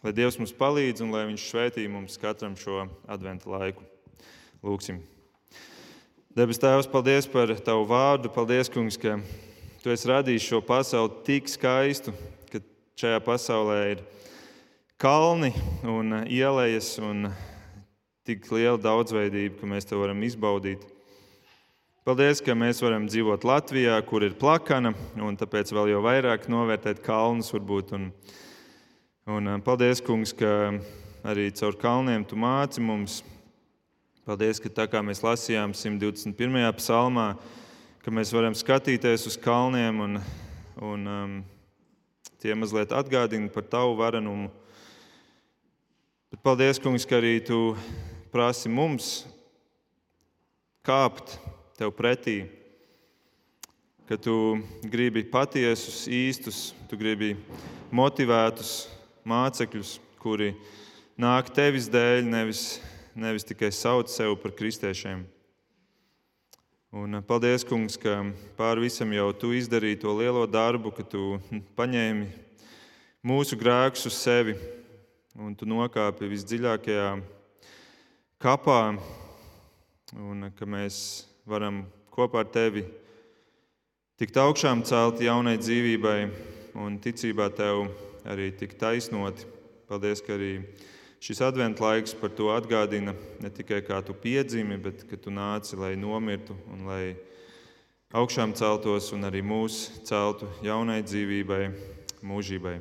Lai 0.04 0.12
Dievs 0.14 0.38
mums 0.38 0.54
palīdz 0.54 1.02
un 1.02 1.10
lai 1.10 1.24
Viņš 1.26 1.48
svētī 1.50 1.88
mums 1.90 2.20
katram 2.22 2.54
šo 2.58 2.86
adventu 3.10 3.50
laiku. 3.50 3.82
Lūksim! 4.62 5.02
Debes 6.38 6.60
Tēvs, 6.62 6.86
paldies 6.86 7.26
par 7.26 7.50
Tavu 7.66 7.86
vārdu. 7.90 8.30
Paldies, 8.30 8.70
Kungs, 8.70 8.98
ka 9.00 9.16
Tu 9.78 9.92
esi 9.94 10.08
radījis 10.10 10.42
šo 10.42 10.58
pasauli 10.66 11.20
tik 11.22 11.46
skaistu, 11.46 12.10
ka 12.50 12.58
šajā 12.98 13.18
pasaulē 13.22 13.76
ir 13.92 14.00
kalni 14.98 15.52
un 15.86 16.16
ielas 16.26 16.88
un 16.98 17.28
tik 18.26 18.50
liela 18.50 18.74
daudzveidība, 18.82 19.54
ka 19.60 19.68
mēs 19.70 19.86
to 19.86 20.00
varam 20.00 20.24
izbaudīt. 20.26 20.82
Paldies, 22.02 22.42
ka 22.42 22.56
mēs 22.58 22.82
varam 22.82 23.06
dzīvot 23.06 23.46
Latvijā, 23.46 23.94
kur 24.02 24.26
ir 24.26 24.34
plakana, 24.40 24.92
un 25.14 25.38
tāpēc 25.38 25.70
vēl 25.70 25.92
jau 25.94 26.02
vairāk 26.04 26.50
novērtēt 26.50 27.00
kalnus. 27.06 27.52
Varbūt, 27.54 27.94
un, 27.94 28.10
un 29.28 29.46
eh, 29.46 29.60
paldies, 29.60 30.00
Kungs, 30.00 30.32
ka 30.32 30.72
arī 31.28 31.50
caur 31.52 31.76
kalniem 31.76 32.22
tu 32.24 32.36
māci 32.40 32.80
mums. 32.80 33.20
Paldies, 34.24 34.56
ka 34.56 34.72
tā 34.72 34.86
kā 34.88 35.02
mēs 35.04 35.20
lasījām 35.20 35.74
121. 35.76 36.56
psalmā, 36.78 37.26
ka 38.00 38.12
mēs 38.14 38.32
varam 38.32 38.56
skatīties 38.56 39.28
uz 39.28 39.36
kalniem 39.36 40.00
un, 40.00 40.16
un 40.80 41.12
um, 41.12 41.36
tie 42.40 42.56
mazliet 42.56 42.92
atgādina 42.96 43.52
par 43.52 43.68
tavu 43.68 43.98
varenumu. 44.00 44.48
Bet 46.32 46.40
paldies, 46.40 46.80
Kungs, 46.80 47.04
ka 47.04 47.20
arī 47.20 47.36
tu 47.44 47.76
prasi 48.32 48.72
mums 48.72 49.26
kāpt 50.88 51.36
tev 51.76 51.92
pretī, 51.92 52.46
ka 54.08 54.16
tu 54.16 54.56
gribi 54.88 55.20
patiesus, 55.28 56.06
īstus, 56.08 56.70
tu 56.88 56.96
gribi 56.96 57.34
motivētus 57.92 58.97
mācekļus, 59.28 59.96
kuri 60.22 60.52
nāk 61.20 61.50
tevis 61.54 61.88
dēļ, 61.92 62.24
nevis, 62.28 62.62
nevis 63.18 63.46
tikai 63.48 63.70
sauc 63.74 64.10
sevi 64.12 64.36
par 64.40 64.54
kristiešiem. 64.56 65.26
Un 66.98 67.20
paldies, 67.28 67.66
Kungs, 67.68 67.98
ka 68.00 68.22
pāri 68.56 68.86
visam 68.86 69.10
jau 69.12 69.28
tu 69.36 69.52
izdarīji 69.52 70.00
to 70.06 70.14
lielo 70.16 70.46
darbu, 70.48 70.92
ka 70.96 71.04
tu 71.04 71.36
paņēmi 71.78 72.28
mūsu 73.28 73.58
grēkus 73.60 74.06
uz 74.08 74.16
sevi 74.16 74.56
un 75.38 75.52
tu 75.54 75.68
nokāpi 75.68 76.30
visdziļākajā 76.32 77.10
kapā, 78.40 78.80
un 80.16 80.48
ka 80.56 80.66
mēs 80.66 81.26
varam 81.46 81.84
kopā 82.14 82.46
ar 82.46 82.48
tevi 82.54 82.86
tikt 84.18 84.40
augšām 84.40 84.80
celt 84.88 85.20
jaunai 85.22 85.58
dzīvībai 85.60 86.18
un 86.80 86.96
ticībā 87.04 87.52
tev 87.54 87.84
arī 88.28 88.50
tikt 88.52 88.78
taisnoti. 88.80 89.46
Paldies, 89.88 90.20
ka 90.24 90.36
arī 90.36 90.52
šis 91.24 91.40
adventu 91.42 91.86
laiks 91.86 92.14
par 92.18 92.30
to 92.36 92.50
atgādina 92.52 93.14
ne 93.40 93.50
tikai 93.50 93.80
kā 93.86 94.02
tu 94.04 94.14
piedzimi, 94.14 94.76
bet 94.76 95.06
ka 95.08 95.16
tu 95.16 95.32
nāci, 95.32 95.78
lai 95.80 95.94
nomirtu 95.96 96.56
un 96.68 96.84
lai 96.88 97.16
augšām 98.12 98.54
celtos 98.56 99.10
un 99.16 99.24
arī 99.28 99.42
mūs 99.44 100.04
celtu 100.08 100.48
jaunai 100.64 101.00
dzīvībai, 101.04 101.64
mūžībai. 102.24 102.78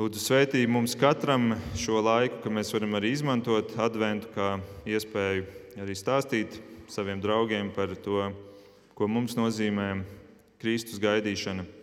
Lūdzu, 0.00 0.18
sveitī 0.18 0.62
mums 0.66 0.96
katram 0.98 1.52
šo 1.78 2.00
laiku, 2.02 2.40
ka 2.42 2.50
mēs 2.50 2.72
varam 2.74 2.96
arī 2.98 3.12
izmantot 3.14 3.74
adventu 3.78 4.30
kā 4.34 4.56
iespēju 4.88 5.44
arī 5.82 5.94
stāstīt 5.98 6.56
saviem 6.90 7.20
draugiem 7.22 7.70
par 7.74 7.92
to, 8.02 8.30
ko 8.96 9.06
mums 9.08 9.36
nozīmē 9.38 9.92
Kristus 10.62 10.98
gaidīšana. 11.02 11.81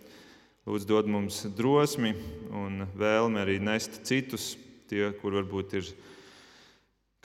Lūdzu, 0.70 0.86
dod 0.86 1.08
mums 1.10 1.40
drosmi 1.58 2.12
un 2.54 2.84
vēlmi 2.94 3.40
arī 3.42 3.56
nest 3.58 4.04
citus, 4.06 4.52
tie, 4.86 5.08
kur 5.18 5.34
varbūt 5.34 5.72
ir, 5.80 5.88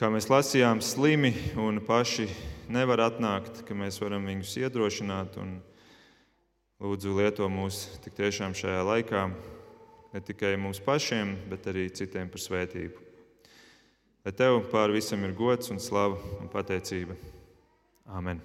kā 0.01 0.09
mēs 0.09 0.25
lasījām, 0.31 0.81
slimi 0.81 1.29
un 1.61 1.77
paši 1.85 2.25
nevar 2.73 3.03
atnākt, 3.05 3.61
ka 3.67 3.77
mēs 3.77 4.01
varam 4.01 4.25
viņus 4.25 4.55
iedrošināt. 4.63 5.37
Lūdzu, 6.81 7.13
lieto 7.19 7.45
mūs 7.53 7.83
tik 8.01 8.17
tiešām 8.17 8.57
šajā 8.57 8.81
laikā, 8.89 9.21
ne 10.15 10.23
tikai 10.25 10.55
mums 10.57 10.81
pašiem, 10.81 11.37
bet 11.53 11.69
arī 11.69 11.85
citiem 11.93 12.33
par 12.33 12.41
svētību. 12.41 13.05
Lai 14.25 14.33
tev 14.33 14.63
pār 14.73 14.89
visam 14.89 15.21
ir 15.21 15.37
gods 15.37 15.69
un 15.69 15.77
slava 15.77 16.17
un 16.41 16.49
pateicība. 16.49 17.13
Amen. 18.09 18.41